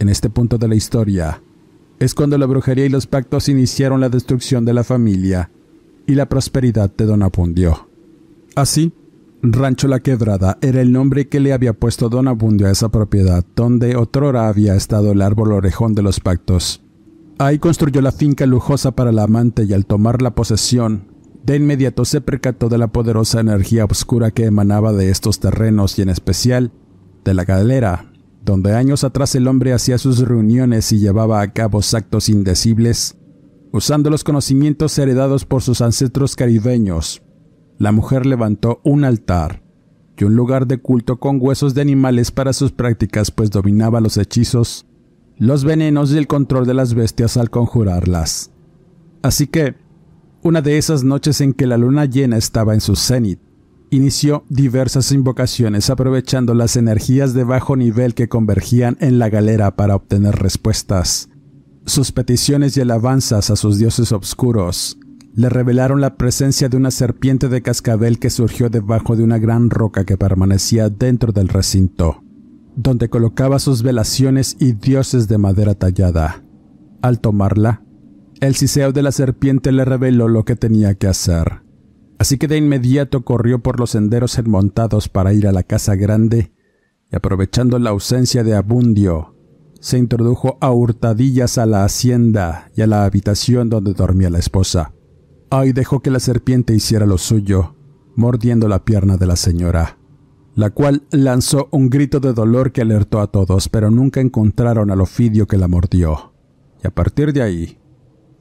En 0.00 0.08
este 0.08 0.30
punto 0.30 0.58
de 0.58 0.66
la 0.66 0.74
historia, 0.74 1.40
es 2.00 2.12
cuando 2.12 2.36
la 2.38 2.46
brujería 2.46 2.86
y 2.86 2.88
los 2.88 3.06
pactos 3.06 3.48
iniciaron 3.48 4.00
la 4.00 4.08
destrucción 4.08 4.64
de 4.64 4.74
la 4.74 4.82
familia 4.82 5.48
y 6.08 6.16
la 6.16 6.28
prosperidad 6.28 6.90
de 6.90 7.04
Don 7.04 7.22
Abundio. 7.22 7.88
Así, 8.56 8.92
Rancho 9.42 9.86
La 9.86 10.00
Quebrada 10.00 10.58
era 10.60 10.80
el 10.80 10.90
nombre 10.90 11.28
que 11.28 11.38
le 11.38 11.52
había 11.52 11.72
puesto 11.72 12.08
Don 12.08 12.26
Abundio 12.26 12.66
a 12.66 12.72
esa 12.72 12.88
propiedad 12.88 13.44
donde 13.54 13.94
otrora 13.94 14.48
había 14.48 14.74
estado 14.74 15.12
el 15.12 15.22
árbol 15.22 15.52
orejón 15.52 15.94
de 15.94 16.02
los 16.02 16.18
pactos. 16.18 16.82
Ahí 17.38 17.60
construyó 17.60 18.00
la 18.00 18.10
finca 18.10 18.44
lujosa 18.44 18.90
para 18.90 19.12
la 19.12 19.22
amante 19.22 19.62
y 19.62 19.72
al 19.72 19.86
tomar 19.86 20.20
la 20.20 20.34
posesión, 20.34 21.09
de 21.42 21.56
inmediato 21.56 22.04
se 22.04 22.20
percató 22.20 22.68
de 22.68 22.78
la 22.78 22.88
poderosa 22.88 23.40
energía 23.40 23.84
oscura 23.84 24.30
que 24.30 24.44
emanaba 24.44 24.92
de 24.92 25.10
estos 25.10 25.40
terrenos 25.40 25.98
y 25.98 26.02
en 26.02 26.10
especial 26.10 26.72
de 27.24 27.34
la 27.34 27.44
galera, 27.44 28.12
donde 28.44 28.74
años 28.74 29.04
atrás 29.04 29.34
el 29.34 29.48
hombre 29.48 29.72
hacía 29.72 29.98
sus 29.98 30.20
reuniones 30.20 30.92
y 30.92 30.98
llevaba 30.98 31.40
a 31.40 31.52
cabo 31.52 31.80
actos 31.92 32.28
indecibles, 32.28 33.16
usando 33.72 34.10
los 34.10 34.24
conocimientos 34.24 34.98
heredados 34.98 35.44
por 35.44 35.62
sus 35.62 35.80
ancestros 35.80 36.36
caribeños. 36.36 37.22
La 37.78 37.92
mujer 37.92 38.26
levantó 38.26 38.80
un 38.84 39.04
altar 39.04 39.62
y 40.16 40.24
un 40.24 40.36
lugar 40.36 40.66
de 40.66 40.78
culto 40.78 41.18
con 41.18 41.38
huesos 41.40 41.74
de 41.74 41.80
animales 41.80 42.30
para 42.30 42.52
sus 42.52 42.72
prácticas, 42.72 43.30
pues 43.30 43.50
dominaba 43.50 44.02
los 44.02 44.18
hechizos, 44.18 44.86
los 45.38 45.64
venenos 45.64 46.12
y 46.12 46.18
el 46.18 46.26
control 46.26 46.66
de 46.66 46.74
las 46.74 46.92
bestias 46.92 47.38
al 47.38 47.48
conjurarlas. 47.48 48.50
Así 49.22 49.46
que, 49.46 49.76
una 50.42 50.62
de 50.62 50.78
esas 50.78 51.04
noches 51.04 51.40
en 51.40 51.52
que 51.52 51.66
la 51.66 51.76
luna 51.76 52.06
llena 52.06 52.36
estaba 52.36 52.74
en 52.74 52.80
su 52.80 52.96
cenit, 52.96 53.40
inició 53.90 54.44
diversas 54.48 55.12
invocaciones 55.12 55.90
aprovechando 55.90 56.54
las 56.54 56.76
energías 56.76 57.34
de 57.34 57.44
bajo 57.44 57.76
nivel 57.76 58.14
que 58.14 58.28
convergían 58.28 58.96
en 59.00 59.18
la 59.18 59.28
galera 59.28 59.76
para 59.76 59.96
obtener 59.96 60.36
respuestas. 60.36 61.28
Sus 61.84 62.12
peticiones 62.12 62.76
y 62.76 62.80
alabanzas 62.80 63.50
a 63.50 63.56
sus 63.56 63.78
dioses 63.78 64.12
obscuros 64.12 64.98
le 65.34 65.48
revelaron 65.48 66.00
la 66.00 66.16
presencia 66.16 66.68
de 66.68 66.76
una 66.76 66.90
serpiente 66.90 67.48
de 67.48 67.62
cascabel 67.62 68.18
que 68.18 68.30
surgió 68.30 68.68
debajo 68.68 69.16
de 69.16 69.24
una 69.24 69.38
gran 69.38 69.70
roca 69.70 70.04
que 70.04 70.16
permanecía 70.16 70.88
dentro 70.88 71.32
del 71.32 71.48
recinto, 71.48 72.22
donde 72.76 73.08
colocaba 73.08 73.58
sus 73.58 73.82
velaciones 73.82 74.56
y 74.58 74.72
dioses 74.72 75.28
de 75.28 75.38
madera 75.38 75.74
tallada. 75.74 76.42
Al 77.02 77.20
tomarla, 77.20 77.82
el 78.40 78.54
siseo 78.54 78.92
de 78.92 79.02
la 79.02 79.12
serpiente 79.12 79.72
le 79.72 79.84
reveló 79.84 80.28
lo 80.28 80.44
que 80.44 80.56
tenía 80.56 80.94
que 80.94 81.06
hacer 81.06 81.62
Así 82.20 82.36
que 82.36 82.48
de 82.48 82.58
inmediato 82.58 83.24
corrió 83.24 83.62
por 83.62 83.80
los 83.80 83.92
senderos 83.92 84.36
enmontados 84.36 85.08
para 85.08 85.32
ir 85.32 85.46
a 85.46 85.52
la 85.52 85.62
casa 85.62 85.96
grande 85.96 86.52
y 87.10 87.16
aprovechando 87.16 87.78
la 87.78 87.88
ausencia 87.88 88.44
de 88.44 88.54
Abundio, 88.54 89.34
se 89.80 89.96
introdujo 89.96 90.58
a 90.60 90.70
hurtadillas 90.70 91.56
a 91.56 91.64
la 91.64 91.82
hacienda 91.82 92.70
y 92.76 92.82
a 92.82 92.86
la 92.86 93.06
habitación 93.06 93.70
donde 93.70 93.94
dormía 93.94 94.28
la 94.28 94.38
esposa. 94.38 94.92
Ahí 95.48 95.72
dejó 95.72 96.00
que 96.00 96.10
la 96.10 96.20
serpiente 96.20 96.74
hiciera 96.74 97.06
lo 97.06 97.16
suyo, 97.16 97.74
mordiendo 98.16 98.68
la 98.68 98.84
pierna 98.84 99.16
de 99.16 99.24
la 99.24 99.36
señora, 99.36 99.96
la 100.54 100.68
cual 100.68 101.04
lanzó 101.12 101.68
un 101.70 101.88
grito 101.88 102.20
de 102.20 102.34
dolor 102.34 102.70
que 102.72 102.82
alertó 102.82 103.20
a 103.20 103.28
todos, 103.28 103.70
pero 103.70 103.90
nunca 103.90 104.20
encontraron 104.20 104.90
al 104.90 105.00
ofidio 105.00 105.46
que 105.46 105.56
la 105.56 105.68
mordió. 105.68 106.34
Y 106.84 106.86
a 106.86 106.90
partir 106.90 107.32
de 107.32 107.40
ahí, 107.40 107.78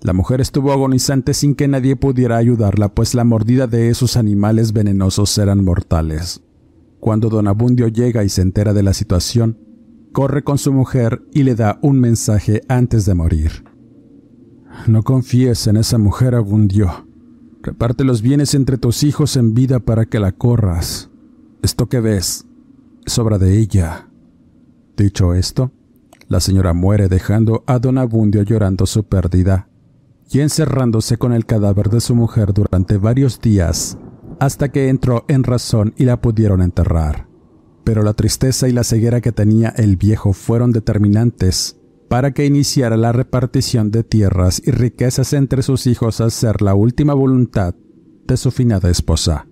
la 0.02 0.14
mujer 0.14 0.40
estuvo 0.40 0.72
agonizante 0.72 1.34
sin 1.34 1.56
que 1.56 1.68
nadie 1.68 1.98
pudiera 1.98 2.38
ayudarla, 2.38 2.94
pues 2.94 3.16
la 3.16 3.26
mordida 3.26 3.68
de 3.68 3.90
esos 3.90 4.16
animales 4.16 4.72
venenosos 4.72 5.38
eran 5.38 5.64
mortales. 5.64 6.42
Cuando 7.02 7.30
don 7.30 7.48
Abundio 7.48 7.88
llega 7.90 8.24
y 8.24 8.30
se 8.30 8.42
entera 8.42 8.74
de 8.74 8.84
la 8.84 8.94
situación, 8.94 9.58
corre 10.14 10.44
con 10.44 10.58
su 10.58 10.72
mujer 10.72 11.22
y 11.34 11.44
le 11.44 11.56
da 11.56 11.80
un 11.82 12.00
mensaje 12.00 12.62
antes 12.70 13.06
de 13.06 13.14
morir. 13.14 13.66
No 14.88 15.04
confíes 15.04 15.68
en 15.68 15.76
esa 15.76 15.98
mujer, 15.98 16.34
Abundio. 16.34 17.06
Reparte 17.62 18.06
los 18.06 18.22
bienes 18.22 18.54
entre 18.54 18.78
tus 18.78 19.04
hijos 19.04 19.36
en 19.36 19.54
vida 19.54 19.82
para 19.82 20.06
que 20.06 20.20
la 20.20 20.32
corras. 20.32 21.10
Esto 21.62 21.90
que 21.90 22.00
ves 22.00 22.46
es 23.06 23.20
obra 23.20 23.38
de 23.38 23.60
ella. 23.60 24.08
Dicho 24.96 25.34
esto, 25.34 25.72
la 26.30 26.40
señora 26.40 26.74
muere 26.74 27.10
dejando 27.10 27.64
a 27.68 27.80
don 27.80 27.98
Abundio 27.98 28.44
llorando 28.44 28.86
su 28.86 29.04
pérdida 29.04 29.70
y 30.32 30.42
encerrándose 30.42 31.18
con 31.18 31.34
el 31.34 31.46
cadáver 31.46 31.90
de 31.90 32.02
su 32.02 32.16
mujer 32.16 32.54
durante 32.54 32.98
varios 32.98 33.42
días, 33.42 33.98
hasta 34.40 34.70
que 34.70 34.90
entró 34.90 35.26
en 35.28 35.44
razón 35.44 35.94
y 35.98 36.06
la 36.06 36.22
pudieron 36.22 36.62
enterrar. 36.62 37.28
Pero 37.84 38.04
la 38.04 38.14
tristeza 38.14 38.68
y 38.68 38.72
la 38.72 38.84
ceguera 38.84 39.22
que 39.22 39.32
tenía 39.32 39.70
el 39.70 39.98
viejo 39.98 40.34
fueron 40.34 40.72
determinantes 40.72 41.78
para 42.08 42.32
que 42.32 42.46
iniciara 42.46 42.98
la 42.98 43.12
repartición 43.12 43.92
de 43.92 44.04
tierras 44.04 44.62
y 44.66 44.72
riquezas 44.72 45.34
entre 45.34 45.62
sus 45.62 45.88
hijos 45.88 46.22
al 46.22 46.32
ser 46.32 46.62
la 46.62 46.74
última 46.74 47.14
voluntad 47.14 47.76
de 48.26 48.38
su 48.38 48.52
finada 48.52 48.90
esposa. 48.90 49.48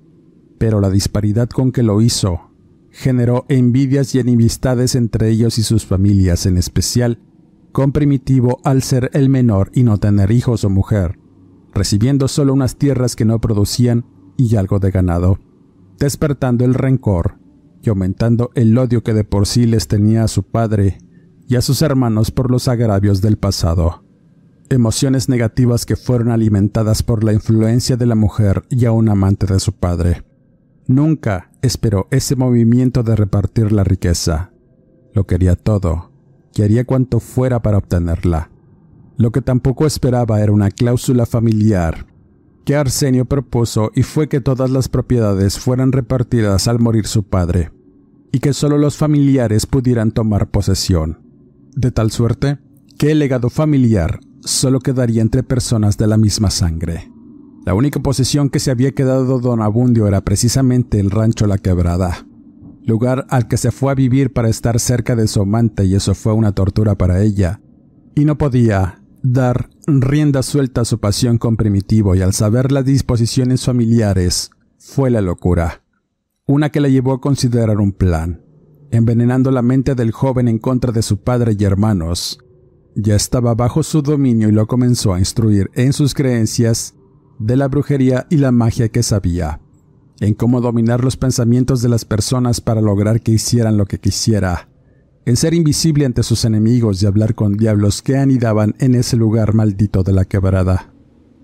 Pero 0.58 0.80
la 0.80 0.90
disparidad 0.90 1.50
con 1.50 1.72
que 1.72 1.84
lo 1.84 2.02
hizo 2.02 2.52
generó 2.90 3.46
envidias 3.48 4.16
y 4.16 4.20
enemistades 4.20 4.96
entre 4.96 5.30
ellos 5.30 5.60
y 5.60 5.64
sus 5.64 5.86
familias, 5.86 6.48
en 6.48 6.58
especial 6.58 7.20
con 7.78 7.92
Primitivo 7.92 8.60
al 8.64 8.82
ser 8.82 9.12
el 9.14 9.30
menor 9.30 9.70
y 9.72 9.84
no 9.84 10.00
tener 10.00 10.32
hijos 10.32 10.64
o 10.64 10.70
mujer, 10.72 11.20
recibiendo 11.76 12.28
solo 12.28 12.52
unas 12.52 12.78
tierras 12.78 13.16
que 13.16 13.24
no 13.24 13.40
producían 13.40 14.04
y 14.36 14.56
algo 14.56 14.80
de 14.80 14.90
ganado, 14.90 15.38
despertando 16.00 16.66
el 16.66 16.74
rencor 16.74 17.38
y 17.84 17.90
aumentando 17.90 18.50
el 18.56 18.76
odio 18.80 19.04
que 19.04 19.14
de 19.14 19.24
por 19.24 19.46
sí 19.46 19.68
les 19.68 19.88
tenía 19.88 20.24
a 20.24 20.28
su 20.28 20.42
padre 20.42 20.98
y 21.48 21.56
a 21.56 21.62
sus 21.62 21.84
hermanos 21.84 22.32
por 22.32 22.50
los 22.50 22.68
agravios 22.68 23.22
del 23.22 23.38
pasado. 23.38 24.04
Emociones 24.72 25.30
negativas 25.30 25.86
que 25.86 25.96
fueron 25.96 26.32
alimentadas 26.32 27.04
por 27.04 27.24
la 27.24 27.32
influencia 27.32 27.96
de 27.96 28.08
la 28.08 28.16
mujer 28.16 28.64
y 28.72 28.86
a 28.86 28.92
un 28.92 29.08
amante 29.08 29.46
de 29.46 29.60
su 29.60 29.74
padre. 29.74 30.24
Nunca 30.88 31.52
esperó 31.62 32.08
ese 32.10 32.36
movimiento 32.36 33.04
de 33.04 33.16
repartir 33.16 33.72
la 33.72 33.84
riqueza. 33.84 34.52
Lo 35.14 35.28
quería 35.28 35.56
todo, 35.56 36.17
haría 36.64 36.86
cuanto 36.86 37.20
fuera 37.20 37.62
para 37.62 37.78
obtenerla. 37.78 38.50
Lo 39.18 39.32
que 39.32 39.42
tampoco 39.42 39.86
esperaba 39.86 40.42
era 40.42 40.52
una 40.52 40.70
cláusula 40.70 41.26
familiar 41.26 42.06
que 42.68 42.76
Arsenio 42.76 43.24
propuso 43.24 43.92
y 43.96 44.04
fue 44.04 44.28
que 44.28 44.42
todas 44.42 44.70
las 44.70 44.90
propiedades 44.90 45.58
fueran 45.58 45.94
repartidas 45.94 46.68
al 46.68 46.80
morir 46.80 47.08
su 47.08 47.24
padre, 47.24 47.72
y 48.34 48.40
que 48.40 48.52
solo 48.52 48.78
los 48.78 48.98
familiares 48.98 49.66
pudieran 49.66 50.12
tomar 50.12 50.50
posesión, 50.50 51.18
de 51.78 51.92
tal 51.92 52.12
suerte 52.12 52.60
que 52.98 53.12
el 53.12 53.20
legado 53.20 53.50
familiar 53.50 54.20
solo 54.42 54.82
quedaría 54.82 55.22
entre 55.22 55.44
personas 55.44 55.98
de 55.98 56.08
la 56.08 56.18
misma 56.18 56.50
sangre. 56.50 57.10
La 57.66 57.74
única 57.74 58.02
posesión 58.02 58.50
que 58.50 58.60
se 58.60 58.70
había 58.70 58.92
quedado 58.92 59.40
don 59.40 59.62
Abundio 59.62 60.06
era 60.06 60.20
precisamente 60.20 61.00
el 61.00 61.10
rancho 61.10 61.48
La 61.48 61.60
Quebrada, 61.60 62.27
lugar 62.88 63.28
al 63.30 63.48
que 63.48 63.58
se 63.58 63.72
fue 63.72 63.92
a 63.92 63.96
vivir 63.96 64.34
para 64.34 64.50
estar 64.50 64.80
cerca 64.80 65.16
de 65.16 65.28
su 65.28 65.42
amante 65.42 65.86
y 65.86 65.94
eso 65.94 66.16
fue 66.16 66.34
una 66.34 66.54
tortura 66.54 66.96
para 66.96 67.22
ella. 67.22 67.62
Y 68.16 68.26
no 68.26 68.38
podía 68.38 69.04
dar 69.22 69.70
rienda 69.86 70.42
suelta 70.42 70.82
a 70.82 70.86
su 70.86 71.00
pasión 71.00 71.38
con 71.38 71.58
Primitivo 71.58 72.16
y 72.16 72.22
al 72.22 72.34
saber 72.34 72.72
las 72.72 72.86
disposiciones 72.86 73.66
familiares, 73.66 74.52
fue 74.80 75.10
la 75.10 75.22
locura. 75.22 75.84
Una 76.46 76.70
que 76.70 76.80
le 76.80 76.92
llevó 76.92 77.12
a 77.12 77.20
considerar 77.20 77.78
un 77.78 77.92
plan, 77.92 78.42
envenenando 78.90 79.52
la 79.52 79.62
mente 79.62 79.94
del 79.94 80.12
joven 80.12 80.48
en 80.48 80.58
contra 80.58 80.94
de 80.94 81.02
su 81.02 81.18
padre 81.18 81.58
y 81.60 81.64
hermanos. 81.66 82.40
Ya 82.96 83.16
estaba 83.16 83.54
bajo 83.54 83.84
su 83.84 84.02
dominio 84.02 84.48
y 84.48 84.54
lo 84.54 84.66
comenzó 84.66 85.14
a 85.14 85.20
instruir 85.20 85.70
en 85.76 85.92
sus 85.92 86.14
creencias 86.14 86.96
de 87.38 87.58
la 87.58 87.68
brujería 87.68 88.28
y 88.30 88.38
la 88.38 88.54
magia 88.54 88.88
que 88.90 89.04
sabía 89.04 89.60
en 90.20 90.34
cómo 90.34 90.62
dominar 90.62 91.04
los 91.04 91.18
pensamientos 91.18 91.82
de 91.82 91.90
las 91.90 92.06
personas 92.06 92.62
para 92.62 92.82
lograr 92.82 93.22
que 93.22 93.32
hicieran 93.32 93.78
lo 93.78 93.86
que 93.86 94.00
quisiera, 94.00 94.70
en 95.26 95.36
ser 95.36 95.54
invisible 95.54 96.06
ante 96.06 96.24
sus 96.24 96.46
enemigos 96.46 97.04
y 97.04 97.06
hablar 97.06 97.36
con 97.36 97.58
diablos 97.58 98.02
que 98.02 98.18
anidaban 98.18 98.76
en 98.80 98.96
ese 98.96 99.18
lugar 99.18 99.54
maldito 99.54 100.04
de 100.04 100.14
la 100.14 100.26
quebrada, 100.26 100.94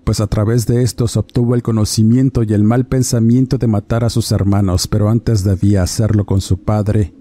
pues 0.04 0.20
a 0.20 0.26
través 0.26 0.66
de 0.66 0.82
estos 0.82 1.16
obtuvo 1.16 1.54
el 1.54 1.62
conocimiento 1.62 2.42
y 2.42 2.52
el 2.52 2.64
mal 2.64 2.86
pensamiento 2.86 3.58
de 3.58 3.66
matar 3.66 4.04
a 4.04 4.10
sus 4.10 4.32
hermanos, 4.32 4.88
pero 4.88 5.08
antes 5.08 5.44
debía 5.44 5.82
hacerlo 5.82 6.26
con 6.26 6.40
su 6.40 6.58
padre, 6.62 7.14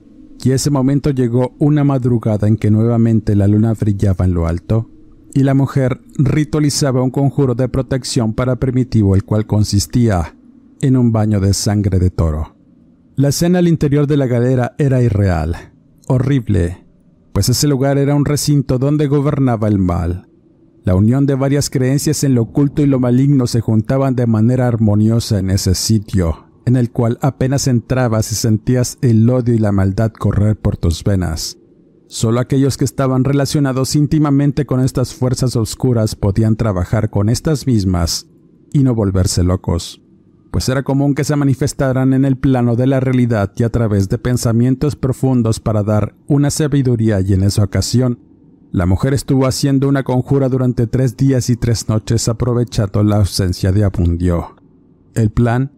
y 0.44 0.52
ese 0.52 0.70
momento 0.70 1.10
llegó 1.10 1.54
una 1.60 1.84
madrugada 1.84 2.48
en 2.48 2.58
que 2.58 2.72
nuevamente 2.72 3.36
la 3.36 3.48
luna 3.48 3.74
brillaba 3.74 4.26
en 4.26 4.34
lo 4.34 4.48
alto, 4.48 4.90
y 5.34 5.44
la 5.44 5.54
mujer 5.54 6.00
ritualizaba 6.18 7.02
un 7.02 7.12
conjuro 7.12 7.56
de 7.56 7.68
protección 7.68 8.34
para 8.34 8.58
Primitivo, 8.58 9.16
el 9.16 9.24
cual 9.24 9.48
consistía 9.48 10.36
en 10.84 10.98
un 10.98 11.14
baño 11.14 11.40
de 11.40 11.54
sangre 11.54 11.98
de 11.98 12.10
toro. 12.10 12.58
La 13.16 13.30
escena 13.30 13.60
al 13.60 13.70
interior 13.70 14.06
de 14.06 14.18
la 14.18 14.28
galera 14.28 14.76
era 14.78 15.02
irreal, 15.02 15.56
horrible, 16.08 16.86
pues 17.32 17.48
ese 17.48 17.68
lugar 17.70 17.98
era 17.98 18.16
un 18.16 18.26
recinto 18.26 18.78
donde 18.80 19.08
gobernaba 19.08 19.70
el 19.70 19.80
mal. 19.80 20.28
La 20.84 20.96
unión 20.96 21.26
de 21.26 21.36
varias 21.36 21.70
creencias 21.70 22.26
en 22.26 22.36
lo 22.36 22.42
oculto 22.42 22.82
y 22.82 22.86
lo 22.86 23.00
maligno 23.00 23.48
se 23.48 23.62
juntaban 23.62 24.16
de 24.16 24.28
manera 24.28 24.68
armoniosa 24.68 25.40
en 25.40 25.52
ese 25.52 25.74
sitio, 25.74 26.48
en 26.66 26.76
el 26.76 26.92
cual 26.92 27.18
apenas 27.22 27.68
entrabas 27.68 28.30
y 28.34 28.36
sentías 28.36 28.98
el 29.02 29.30
odio 29.30 29.54
y 29.54 29.60
la 29.60 29.72
maldad 29.72 30.12
correr 30.12 30.58
por 30.58 30.76
tus 30.76 31.06
venas. 31.06 31.58
Solo 32.08 32.42
aquellos 32.42 32.76
que 32.76 32.84
estaban 32.84 33.24
relacionados 33.24 33.96
íntimamente 33.96 34.66
con 34.66 34.82
estas 34.82 35.14
fuerzas 35.14 35.56
oscuras 35.56 36.16
podían 36.16 36.58
trabajar 36.58 37.10
con 37.10 37.30
estas 37.30 37.68
mismas 37.68 38.28
y 38.74 38.84
no 38.84 38.94
volverse 38.94 39.44
locos, 39.44 40.03
pues 40.54 40.70
era 40.70 40.84
común 40.84 41.16
que 41.16 41.24
se 41.24 41.36
manifestaran 41.36 42.14
en 42.14 42.26
el 42.26 42.38
plano 42.38 42.76
de 42.76 42.86
la 42.86 43.00
realidad 43.00 43.52
y 43.56 43.64
a 43.64 43.72
través 43.72 44.08
de 44.08 44.20
pensamientos 44.20 44.96
profundos 44.96 45.60
para 45.60 45.82
dar 45.82 46.14
una 46.28 46.52
sabiduría 46.52 47.22
y 47.22 47.34
en 47.34 47.42
esa 47.42 47.64
ocasión 47.64 48.20
la 48.72 48.86
mujer 48.86 49.16
estuvo 49.16 49.48
haciendo 49.48 49.88
una 49.88 50.04
conjura 50.04 50.50
durante 50.50 50.86
tres 50.86 51.18
días 51.18 51.50
y 51.50 51.56
tres 51.56 51.90
noches 51.90 52.28
aprovechando 52.28 53.02
la 53.02 53.16
ausencia 53.16 53.72
de 53.72 53.84
Abundio. 53.84 54.56
El 55.16 55.32
plan 55.32 55.72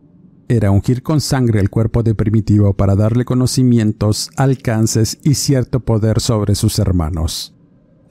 era 0.50 0.72
ungir 0.72 1.04
con 1.04 1.22
sangre 1.22 1.62
el 1.62 1.70
cuerpo 1.70 2.04
de 2.04 2.14
Primitivo 2.14 2.74
para 2.74 2.98
darle 2.98 3.24
conocimientos, 3.24 4.30
alcances 4.36 5.20
y 5.24 5.36
cierto 5.36 5.80
poder 5.80 6.20
sobre 6.20 6.54
sus 6.54 6.80
hermanos. 6.80 7.56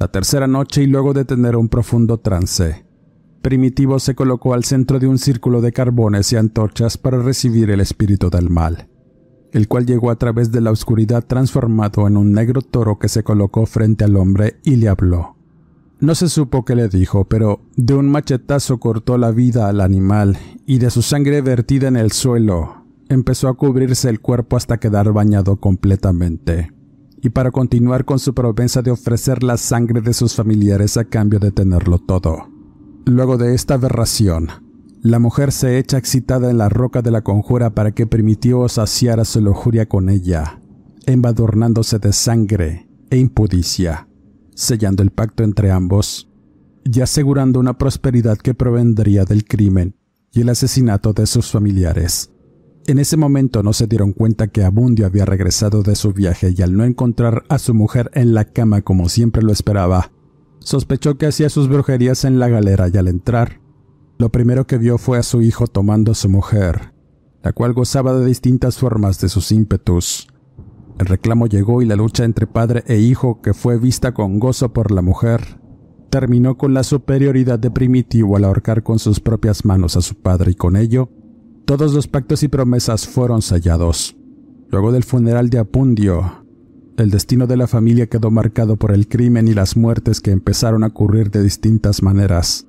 La 0.00 0.08
tercera 0.08 0.46
noche 0.46 0.84
y 0.84 0.86
luego 0.86 1.12
de 1.12 1.26
tener 1.26 1.56
un 1.56 1.68
profundo 1.68 2.20
trance, 2.20 2.86
Primitivo 3.44 4.00
se 4.00 4.16
colocó 4.16 4.54
al 4.54 4.64
centro 4.64 4.98
de 4.98 5.06
un 5.06 5.18
círculo 5.18 5.60
de 5.60 5.70
carbones 5.70 6.32
y 6.32 6.36
antorchas 6.36 6.98
para 6.98 7.22
recibir 7.22 7.70
el 7.70 7.80
espíritu 7.80 8.28
del 8.28 8.50
mal 8.50 8.88
el 9.54 9.68
cual 9.68 9.86
llegó 9.86 10.10
a 10.10 10.16
través 10.16 10.50
de 10.50 10.60
la 10.60 10.72
oscuridad 10.72 11.24
transformado 11.24 12.08
en 12.08 12.16
un 12.16 12.32
negro 12.32 12.60
toro 12.60 12.98
que 12.98 13.08
se 13.08 13.22
colocó 13.22 13.66
frente 13.66 14.02
al 14.04 14.16
hombre 14.16 14.56
y 14.64 14.76
le 14.76 14.88
habló. 14.88 15.36
No 16.00 16.16
se 16.16 16.28
supo 16.28 16.64
qué 16.64 16.74
le 16.74 16.88
dijo, 16.88 17.26
pero 17.26 17.60
de 17.76 17.94
un 17.94 18.08
machetazo 18.08 18.80
cortó 18.80 19.16
la 19.16 19.30
vida 19.30 19.68
al 19.68 19.80
animal 19.80 20.36
y 20.66 20.78
de 20.78 20.90
su 20.90 21.02
sangre 21.02 21.40
vertida 21.40 21.86
en 21.86 21.96
el 21.96 22.10
suelo 22.10 22.84
empezó 23.08 23.48
a 23.48 23.54
cubrirse 23.54 24.08
el 24.10 24.20
cuerpo 24.20 24.56
hasta 24.56 24.78
quedar 24.78 25.12
bañado 25.12 25.56
completamente. 25.56 26.72
Y 27.22 27.30
para 27.30 27.52
continuar 27.52 28.04
con 28.04 28.18
su 28.18 28.34
promesa 28.34 28.82
de 28.82 28.90
ofrecer 28.90 29.44
la 29.44 29.56
sangre 29.56 30.00
de 30.00 30.14
sus 30.14 30.34
familiares 30.34 30.96
a 30.96 31.04
cambio 31.04 31.38
de 31.38 31.52
tenerlo 31.52 31.98
todo. 31.98 32.53
Luego 33.06 33.36
de 33.36 33.54
esta 33.54 33.74
aberración, 33.74 34.48
la 35.02 35.18
mujer 35.18 35.52
se 35.52 35.78
echa 35.78 35.98
excitada 35.98 36.50
en 36.50 36.56
la 36.56 36.70
roca 36.70 37.02
de 37.02 37.10
la 37.10 37.20
conjura 37.20 37.74
para 37.74 37.92
que 37.92 38.06
Primitivo 38.06 38.66
saciara 38.70 39.26
su 39.26 39.42
lujuria 39.42 39.86
con 39.86 40.08
ella, 40.08 40.60
embadurnándose 41.04 41.98
de 41.98 42.14
sangre 42.14 42.88
e 43.10 43.18
impudicia, 43.18 44.08
sellando 44.54 45.02
el 45.02 45.10
pacto 45.10 45.44
entre 45.44 45.70
ambos 45.70 46.30
y 46.82 47.02
asegurando 47.02 47.60
una 47.60 47.76
prosperidad 47.76 48.38
que 48.38 48.54
provendría 48.54 49.26
del 49.26 49.44
crimen 49.44 49.96
y 50.32 50.40
el 50.40 50.48
asesinato 50.48 51.12
de 51.12 51.26
sus 51.26 51.50
familiares. 51.50 52.30
En 52.86 52.98
ese 52.98 53.18
momento 53.18 53.62
no 53.62 53.74
se 53.74 53.86
dieron 53.86 54.12
cuenta 54.12 54.48
que 54.48 54.64
Abundio 54.64 55.04
había 55.04 55.26
regresado 55.26 55.82
de 55.82 55.94
su 55.94 56.14
viaje 56.14 56.54
y 56.56 56.62
al 56.62 56.74
no 56.74 56.84
encontrar 56.84 57.44
a 57.50 57.58
su 57.58 57.74
mujer 57.74 58.10
en 58.14 58.32
la 58.32 58.46
cama 58.46 58.80
como 58.80 59.10
siempre 59.10 59.42
lo 59.42 59.52
esperaba, 59.52 60.10
sospechó 60.64 61.16
que 61.16 61.26
hacía 61.26 61.48
sus 61.50 61.68
brujerías 61.68 62.24
en 62.24 62.38
la 62.38 62.48
galera 62.48 62.88
y 62.92 62.96
al 62.96 63.08
entrar, 63.08 63.60
lo 64.18 64.30
primero 64.30 64.66
que 64.66 64.78
vio 64.78 64.98
fue 64.98 65.18
a 65.18 65.22
su 65.22 65.42
hijo 65.42 65.66
tomando 65.66 66.12
a 66.12 66.14
su 66.14 66.28
mujer, 66.28 66.92
la 67.42 67.52
cual 67.52 67.74
gozaba 67.74 68.14
de 68.14 68.26
distintas 68.26 68.78
formas 68.78 69.20
de 69.20 69.28
sus 69.28 69.52
ímpetus. 69.52 70.28
El 70.98 71.06
reclamo 71.06 71.46
llegó 71.46 71.82
y 71.82 71.86
la 71.86 71.96
lucha 71.96 72.24
entre 72.24 72.46
padre 72.46 72.82
e 72.86 72.98
hijo, 72.98 73.42
que 73.42 73.52
fue 73.52 73.78
vista 73.78 74.14
con 74.14 74.38
gozo 74.38 74.72
por 74.72 74.90
la 74.90 75.02
mujer, 75.02 75.60
terminó 76.08 76.56
con 76.56 76.72
la 76.72 76.84
superioridad 76.84 77.58
de 77.58 77.70
Primitivo 77.70 78.36
al 78.36 78.44
ahorcar 78.44 78.82
con 78.82 78.98
sus 78.98 79.20
propias 79.20 79.64
manos 79.64 79.96
a 79.96 80.00
su 80.00 80.14
padre 80.14 80.52
y 80.52 80.54
con 80.54 80.76
ello, 80.76 81.10
todos 81.66 81.92
los 81.92 82.08
pactos 82.08 82.42
y 82.42 82.48
promesas 82.48 83.06
fueron 83.06 83.42
sellados. 83.42 84.16
Luego 84.70 84.92
del 84.92 85.04
funeral 85.04 85.50
de 85.50 85.58
Apundio, 85.58 86.43
el 86.96 87.10
destino 87.10 87.46
de 87.46 87.56
la 87.56 87.66
familia 87.66 88.06
quedó 88.06 88.30
marcado 88.30 88.76
por 88.76 88.92
el 88.92 89.08
crimen 89.08 89.48
y 89.48 89.54
las 89.54 89.76
muertes 89.76 90.20
que 90.20 90.30
empezaron 90.30 90.84
a 90.84 90.88
ocurrir 90.88 91.30
de 91.30 91.42
distintas 91.42 92.02
maneras. 92.02 92.66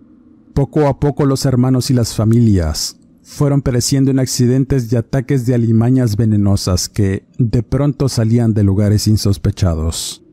Poco 0.53 0.87
a 0.87 0.99
poco 0.99 1.25
los 1.25 1.45
hermanos 1.45 1.91
y 1.91 1.93
las 1.93 2.15
familias 2.15 2.97
fueron 3.21 3.61
pereciendo 3.61 4.11
en 4.11 4.19
accidentes 4.19 4.91
y 4.91 4.95
ataques 4.95 5.45
de 5.45 5.55
alimañas 5.55 6.15
venenosas 6.15 6.89
que 6.89 7.25
de 7.37 7.63
pronto 7.63 8.07
salían 8.07 8.53
de 8.53 8.63
lugares 8.63 9.07
insospechados. 9.07 10.23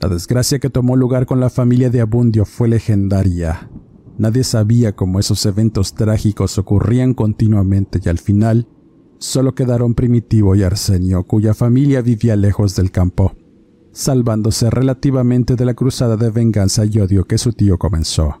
La 0.00 0.08
desgracia 0.08 0.58
que 0.58 0.70
tomó 0.70 0.96
lugar 0.96 1.26
con 1.26 1.40
la 1.40 1.50
familia 1.50 1.90
de 1.90 2.00
Abundio 2.00 2.44
fue 2.44 2.68
legendaria. 2.68 3.70
Nadie 4.18 4.44
sabía 4.44 4.96
cómo 4.96 5.20
esos 5.20 5.46
eventos 5.46 5.94
trágicos 5.94 6.58
ocurrían 6.58 7.14
continuamente 7.14 8.00
y 8.04 8.08
al 8.08 8.18
final 8.18 8.66
solo 9.18 9.54
quedaron 9.54 9.94
Primitivo 9.94 10.54
y 10.56 10.62
Arsenio, 10.62 11.24
cuya 11.24 11.54
familia 11.54 12.02
vivía 12.02 12.34
lejos 12.36 12.74
del 12.74 12.90
campo, 12.90 13.34
salvándose 14.00 14.70
relativamente 14.70 15.56
de 15.56 15.64
la 15.64 15.74
cruzada 15.74 16.16
de 16.16 16.30
venganza 16.30 16.84
y 16.84 16.98
odio 16.98 17.26
que 17.26 17.38
su 17.38 17.52
tío 17.52 17.78
comenzó. 17.78 18.40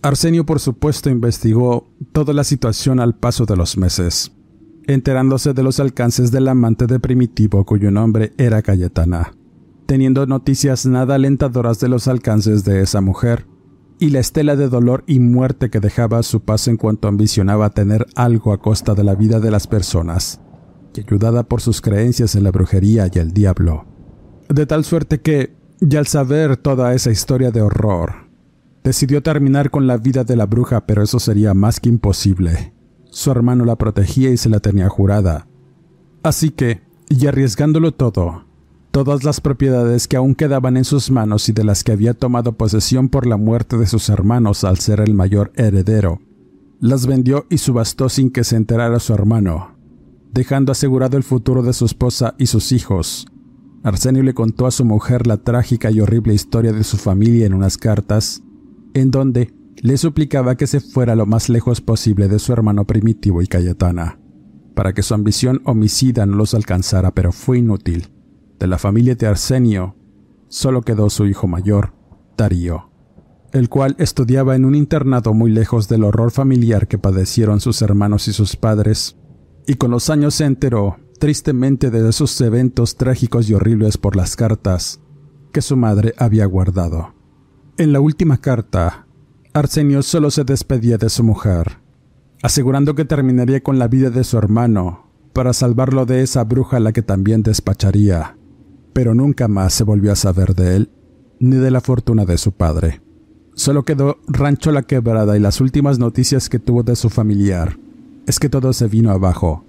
Arsenio, 0.00 0.46
por 0.46 0.60
supuesto, 0.60 1.10
investigó 1.10 1.88
toda 2.12 2.32
la 2.32 2.44
situación 2.44 3.00
al 3.00 3.14
paso 3.14 3.44
de 3.44 3.56
los 3.56 3.76
meses, 3.76 4.32
enterándose 4.86 5.54
de 5.54 5.62
los 5.62 5.80
alcances 5.80 6.30
del 6.30 6.48
amante 6.48 6.86
de 6.86 7.00
Primitivo 7.00 7.64
cuyo 7.64 7.90
nombre 7.90 8.32
era 8.36 8.62
Cayetana, 8.62 9.34
teniendo 9.86 10.26
noticias 10.26 10.86
nada 10.86 11.16
alentadoras 11.16 11.80
de 11.80 11.88
los 11.88 12.08
alcances 12.08 12.64
de 12.64 12.82
esa 12.82 13.00
mujer 13.00 13.46
y 13.98 14.10
la 14.10 14.20
estela 14.20 14.56
de 14.56 14.68
dolor 14.68 15.04
y 15.06 15.20
muerte 15.20 15.70
que 15.70 15.78
dejaba 15.78 16.18
a 16.18 16.24
su 16.24 16.40
paso 16.40 16.70
en 16.70 16.76
cuanto 16.76 17.06
ambicionaba 17.06 17.70
tener 17.70 18.06
algo 18.16 18.52
a 18.52 18.60
costa 18.60 18.94
de 18.94 19.04
la 19.04 19.14
vida 19.14 19.38
de 19.38 19.52
las 19.52 19.66
personas, 19.66 20.40
y 20.96 21.00
ayudada 21.00 21.44
por 21.44 21.60
sus 21.60 21.80
creencias 21.80 22.34
en 22.34 22.42
la 22.42 22.50
brujería 22.50 23.08
y 23.12 23.18
el 23.18 23.32
diablo. 23.32 23.91
De 24.52 24.66
tal 24.66 24.84
suerte 24.84 25.20
que, 25.20 25.54
y 25.80 25.96
al 25.96 26.06
saber 26.06 26.56
toda 26.56 26.94
esa 26.94 27.10
historia 27.10 27.50
de 27.50 27.62
horror, 27.62 28.32
Decidió 28.84 29.22
terminar 29.22 29.70
con 29.70 29.86
la 29.86 29.96
vida 29.96 30.24
de 30.24 30.34
la 30.34 30.46
bruja, 30.46 30.86
pero 30.86 31.02
eso 31.02 31.20
sería 31.20 31.54
más 31.54 31.78
que 31.78 31.88
imposible. 31.88 32.72
Su 33.10 33.30
hermano 33.30 33.64
la 33.64 33.76
protegía 33.76 34.30
y 34.30 34.36
se 34.36 34.48
la 34.48 34.58
tenía 34.58 34.88
jurada. 34.88 35.46
Así 36.24 36.50
que, 36.50 36.82
y 37.08 37.26
arriesgándolo 37.26 37.92
todo, 37.92 38.44
todas 38.90 39.22
las 39.22 39.40
propiedades 39.40 40.08
que 40.08 40.16
aún 40.16 40.34
quedaban 40.34 40.76
en 40.76 40.84
sus 40.84 41.10
manos 41.12 41.48
y 41.48 41.52
de 41.52 41.62
las 41.62 41.84
que 41.84 41.92
había 41.92 42.14
tomado 42.14 42.54
posesión 42.54 43.08
por 43.08 43.26
la 43.26 43.36
muerte 43.36 43.76
de 43.76 43.86
sus 43.86 44.08
hermanos 44.08 44.64
al 44.64 44.78
ser 44.78 45.00
el 45.00 45.14
mayor 45.14 45.52
heredero, 45.54 46.20
las 46.80 47.06
vendió 47.06 47.46
y 47.50 47.58
subastó 47.58 48.08
sin 48.08 48.30
que 48.30 48.42
se 48.42 48.56
enterara 48.56 48.98
su 48.98 49.14
hermano, 49.14 49.76
dejando 50.32 50.72
asegurado 50.72 51.16
el 51.16 51.22
futuro 51.22 51.62
de 51.62 51.72
su 51.72 51.84
esposa 51.84 52.34
y 52.38 52.46
sus 52.46 52.72
hijos. 52.72 53.26
Arsenio 53.82 54.22
le 54.22 54.34
contó 54.34 54.66
a 54.66 54.70
su 54.70 54.84
mujer 54.84 55.26
la 55.26 55.38
trágica 55.38 55.90
y 55.90 56.00
horrible 56.00 56.34
historia 56.34 56.72
de 56.72 56.84
su 56.84 56.96
familia 56.96 57.46
en 57.46 57.54
unas 57.54 57.76
cartas, 57.76 58.42
en 58.94 59.10
donde 59.10 59.52
le 59.76 59.96
suplicaba 59.96 60.56
que 60.56 60.68
se 60.68 60.80
fuera 60.80 61.16
lo 61.16 61.26
más 61.26 61.48
lejos 61.48 61.80
posible 61.80 62.28
de 62.28 62.38
su 62.38 62.52
hermano 62.52 62.86
primitivo 62.86 63.42
y 63.42 63.48
Cayetana, 63.48 64.20
para 64.74 64.92
que 64.92 65.02
su 65.02 65.14
ambición 65.14 65.60
homicida 65.64 66.26
no 66.26 66.36
los 66.36 66.54
alcanzara, 66.54 67.10
pero 67.12 67.32
fue 67.32 67.58
inútil. 67.58 68.12
De 68.60 68.68
la 68.68 68.78
familia 68.78 69.16
de 69.16 69.26
Arsenio, 69.26 69.96
solo 70.46 70.82
quedó 70.82 71.10
su 71.10 71.26
hijo 71.26 71.48
mayor, 71.48 71.94
Darío, 72.36 72.90
el 73.52 73.68
cual 73.68 73.96
estudiaba 73.98 74.54
en 74.54 74.64
un 74.64 74.76
internado 74.76 75.34
muy 75.34 75.50
lejos 75.50 75.88
del 75.88 76.04
horror 76.04 76.30
familiar 76.30 76.86
que 76.86 76.98
padecieron 76.98 77.58
sus 77.58 77.82
hermanos 77.82 78.28
y 78.28 78.32
sus 78.32 78.54
padres, 78.54 79.16
y 79.66 79.74
con 79.74 79.90
los 79.90 80.08
años 80.10 80.34
se 80.34 80.44
enteró, 80.44 80.98
tristemente, 81.22 81.92
de 81.92 82.08
esos 82.08 82.40
eventos 82.40 82.96
trágicos 82.96 83.48
y 83.48 83.54
horribles 83.54 83.96
por 83.96 84.16
las 84.16 84.34
cartas 84.34 84.98
que 85.52 85.62
su 85.62 85.76
madre 85.76 86.14
había 86.18 86.44
guardado. 86.46 87.14
En 87.78 87.92
la 87.92 88.00
última 88.00 88.38
carta, 88.38 89.06
Arsenio 89.52 90.02
solo 90.02 90.32
se 90.32 90.42
despedía 90.42 90.98
de 90.98 91.08
su 91.08 91.22
mujer, 91.22 91.78
asegurando 92.42 92.96
que 92.96 93.04
terminaría 93.04 93.62
con 93.62 93.78
la 93.78 93.86
vida 93.86 94.10
de 94.10 94.24
su 94.24 94.36
hermano 94.36 95.12
para 95.32 95.52
salvarlo 95.52 96.06
de 96.06 96.22
esa 96.22 96.42
bruja 96.42 96.78
a 96.78 96.80
la 96.80 96.92
que 96.92 97.02
también 97.02 97.44
despacharía, 97.44 98.36
pero 98.92 99.14
nunca 99.14 99.46
más 99.46 99.74
se 99.74 99.84
volvió 99.84 100.10
a 100.10 100.16
saber 100.16 100.56
de 100.56 100.74
él 100.74 100.90
ni 101.38 101.54
de 101.54 101.70
la 101.70 101.80
fortuna 101.80 102.24
de 102.24 102.36
su 102.36 102.50
padre. 102.50 103.00
Solo 103.54 103.84
quedó 103.84 104.18
Rancho 104.26 104.72
La 104.72 104.82
Quebrada 104.82 105.36
y 105.36 105.40
las 105.40 105.60
últimas 105.60 106.00
noticias 106.00 106.48
que 106.48 106.58
tuvo 106.58 106.82
de 106.82 106.96
su 106.96 107.10
familiar 107.10 107.78
es 108.26 108.40
que 108.40 108.48
todo 108.48 108.72
se 108.72 108.88
vino 108.88 109.12
abajo, 109.12 109.64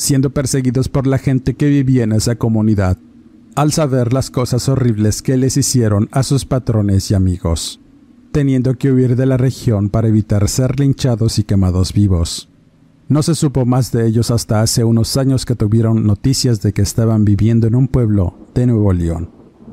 siendo 0.00 0.30
perseguidos 0.30 0.88
por 0.88 1.06
la 1.06 1.18
gente 1.18 1.54
que 1.54 1.68
vivía 1.68 2.04
en 2.04 2.12
esa 2.12 2.36
comunidad 2.36 2.96
al 3.54 3.70
saber 3.70 4.14
las 4.14 4.30
cosas 4.30 4.66
horribles 4.70 5.20
que 5.20 5.36
les 5.36 5.58
hicieron 5.58 6.08
a 6.12 6.22
sus 6.22 6.46
patrones 6.46 7.10
y 7.10 7.14
amigos, 7.14 7.80
teniendo 8.32 8.78
que 8.78 8.90
huir 8.90 9.14
de 9.14 9.26
la 9.26 9.36
región 9.36 9.90
para 9.90 10.08
evitar 10.08 10.48
ser 10.48 10.80
linchados 10.80 11.38
y 11.38 11.44
quemados 11.44 11.92
vivos. 11.92 12.48
No 13.08 13.22
se 13.22 13.34
supo 13.34 13.66
más 13.66 13.92
de 13.92 14.06
ellos 14.06 14.30
hasta 14.30 14.62
hace 14.62 14.84
unos 14.84 15.18
años 15.18 15.44
que 15.44 15.56
tuvieron 15.56 16.06
noticias 16.06 16.62
de 16.62 16.72
que 16.72 16.80
estaban 16.80 17.26
viviendo 17.26 17.66
en 17.66 17.74
un 17.74 17.86
pueblo 17.86 18.38
de 18.54 18.66
Nuevo 18.66 18.94
León. 18.94 19.30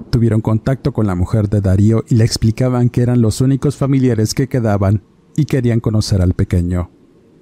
Tuvieron 0.09 0.41
contacto 0.41 0.91
con 0.91 1.07
la 1.07 1.15
mujer 1.15 1.47
de 1.47 1.61
Darío 1.61 2.03
y 2.09 2.15
le 2.15 2.25
explicaban 2.25 2.89
que 2.89 3.01
eran 3.01 3.21
los 3.21 3.39
únicos 3.39 3.77
familiares 3.77 4.33
que 4.33 4.49
quedaban 4.49 5.03
y 5.37 5.45
querían 5.45 5.79
conocer 5.79 6.21
al 6.21 6.33
pequeño, 6.33 6.89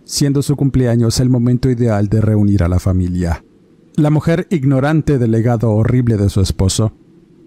siendo 0.05 0.41
su 0.41 0.55
cumpleaños 0.55 1.19
el 1.19 1.29
momento 1.29 1.69
ideal 1.69 2.07
de 2.07 2.21
reunir 2.21 2.63
a 2.63 2.69
la 2.69 2.79
familia. 2.79 3.43
La 3.95 4.09
mujer 4.09 4.47
ignorante 4.49 5.17
del 5.17 5.31
legado 5.31 5.71
horrible 5.71 6.17
de 6.17 6.29
su 6.29 6.41
esposo 6.41 6.93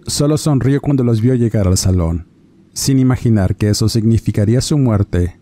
solo 0.07 0.39
sonrió 0.39 0.81
cuando 0.81 1.05
los 1.05 1.21
vio 1.21 1.35
llegar 1.35 1.67
al 1.69 1.77
salón, 1.77 2.27
sin 2.73 2.99
imaginar 2.99 3.57
que 3.57 3.69
eso 3.71 3.89
significaría 3.89 4.61
su 4.61 4.79
muerte, 4.79 5.39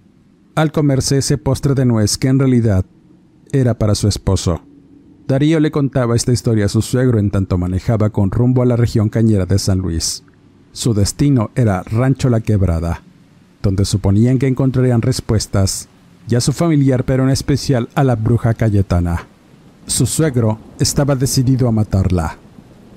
al 0.55 0.73
comerse 0.73 1.19
ese 1.19 1.39
postre 1.39 1.75
de 1.75 1.85
nuez 1.85 2.19
que 2.19 2.29
en 2.29 2.39
realidad 2.39 2.85
era 3.53 3.79
para 3.79 3.95
su 3.95 4.09
esposo. 4.09 4.63
Darío 5.27 5.61
le 5.61 5.71
contaba 5.71 6.15
esta 6.15 6.33
historia 6.33 6.67
a 6.67 6.69
su 6.69 6.83
suegro 6.83 7.19
en 7.19 7.31
tanto 7.31 7.59
manejaba 7.59 8.11
con 8.11 8.31
rumbo 8.31 8.63
a 8.63 8.67
la 8.67 8.77
región 8.77 9.09
cañera 9.09 9.47
de 9.47 9.59
San 9.59 9.79
Luis. 9.79 10.25
Su 10.73 10.95
destino 10.95 11.51
era 11.55 11.83
Rancho 11.83 12.29
La 12.29 12.41
Quebrada, 12.41 13.03
donde 13.63 13.85
suponían 13.85 14.39
que 14.39 14.47
encontrarían 14.47 15.03
respuestas, 15.03 15.89
y 16.29 16.35
a 16.35 16.41
su 16.41 16.53
familiar, 16.53 17.05
pero 17.05 17.25
en 17.25 17.31
especial 17.31 17.89
a 17.95 18.05
la 18.05 18.17
bruja 18.17 18.55
Cayetana. 18.55 19.27
Su 19.87 20.07
suegro 20.07 20.59
estaba 20.81 21.15
decidido 21.15 21.69
a 21.69 21.73
matarla, 21.73 22.37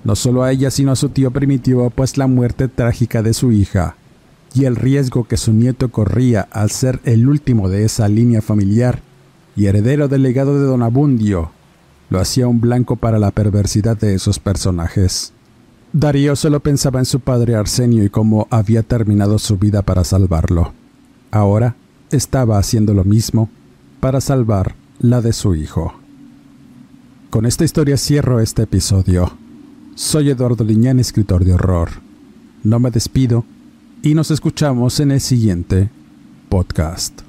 no 0.03 0.15
solo 0.15 0.43
a 0.43 0.51
ella 0.51 0.71
sino 0.71 0.91
a 0.91 0.95
su 0.95 1.09
tío 1.09 1.32
primitivo, 1.32 1.89
pues 1.89 2.17
la 2.17 2.27
muerte 2.27 2.67
trágica 2.67 3.21
de 3.21 3.34
su 3.34 3.51
hija 3.51 3.95
y 4.53 4.65
el 4.65 4.75
riesgo 4.75 5.25
que 5.25 5.38
su 5.38 5.53
nieto 5.53 5.89
corría 5.89 6.47
al 6.51 6.71
ser 6.71 6.99
el 7.03 7.27
último 7.27 7.69
de 7.69 7.86
esa 7.86 8.07
línea 8.07 8.41
familiar 8.41 9.01
y 9.55 9.67
heredero 9.67 10.07
del 10.07 10.23
legado 10.23 10.59
de 10.59 10.65
Don 10.65 10.82
Abundio, 10.82 11.51
lo 12.09 12.19
hacía 12.19 12.47
un 12.47 12.59
blanco 12.59 12.95
para 12.95 13.19
la 13.19 13.32
perversidad 13.32 13.97
de 13.97 14.15
esos 14.15 14.39
personajes. 14.39 15.34
Darío 15.93 16.36
solo 16.36 16.59
pensaba 16.59 16.99
en 16.99 17.05
su 17.05 17.19
padre 17.19 17.55
Arsenio 17.55 18.03
y 18.03 18.09
cómo 18.09 18.47
había 18.49 18.84
terminado 18.84 19.38
su 19.38 19.57
vida 19.57 19.82
para 19.82 20.03
salvarlo. 20.03 20.73
Ahora 21.32 21.75
estaba 22.12 22.57
haciendo 22.57 22.93
lo 22.93 23.03
mismo 23.03 23.49
para 23.99 24.22
salvar 24.22 24.76
la 24.99 25.22
de 25.22 25.34
su 25.34 25.55
hijo. 25.55 25.93
Con 27.30 27.45
esta 27.45 27.64
historia 27.64 27.97
cierro 27.97 28.39
este 28.39 28.64
episodio. 28.64 29.32
Soy 29.95 30.30
Eduardo 30.30 30.64
Liñán, 30.64 30.99
escritor 30.99 31.45
de 31.45 31.53
horror. 31.53 31.89
No 32.64 32.80
me 32.80 32.91
despido 32.91 33.45
y 34.01 34.16
nos 34.16 34.32
escuchamos 34.32 34.99
en 34.99 35.12
el 35.12 35.22
siguiente 35.22 35.89
podcast. 36.49 37.28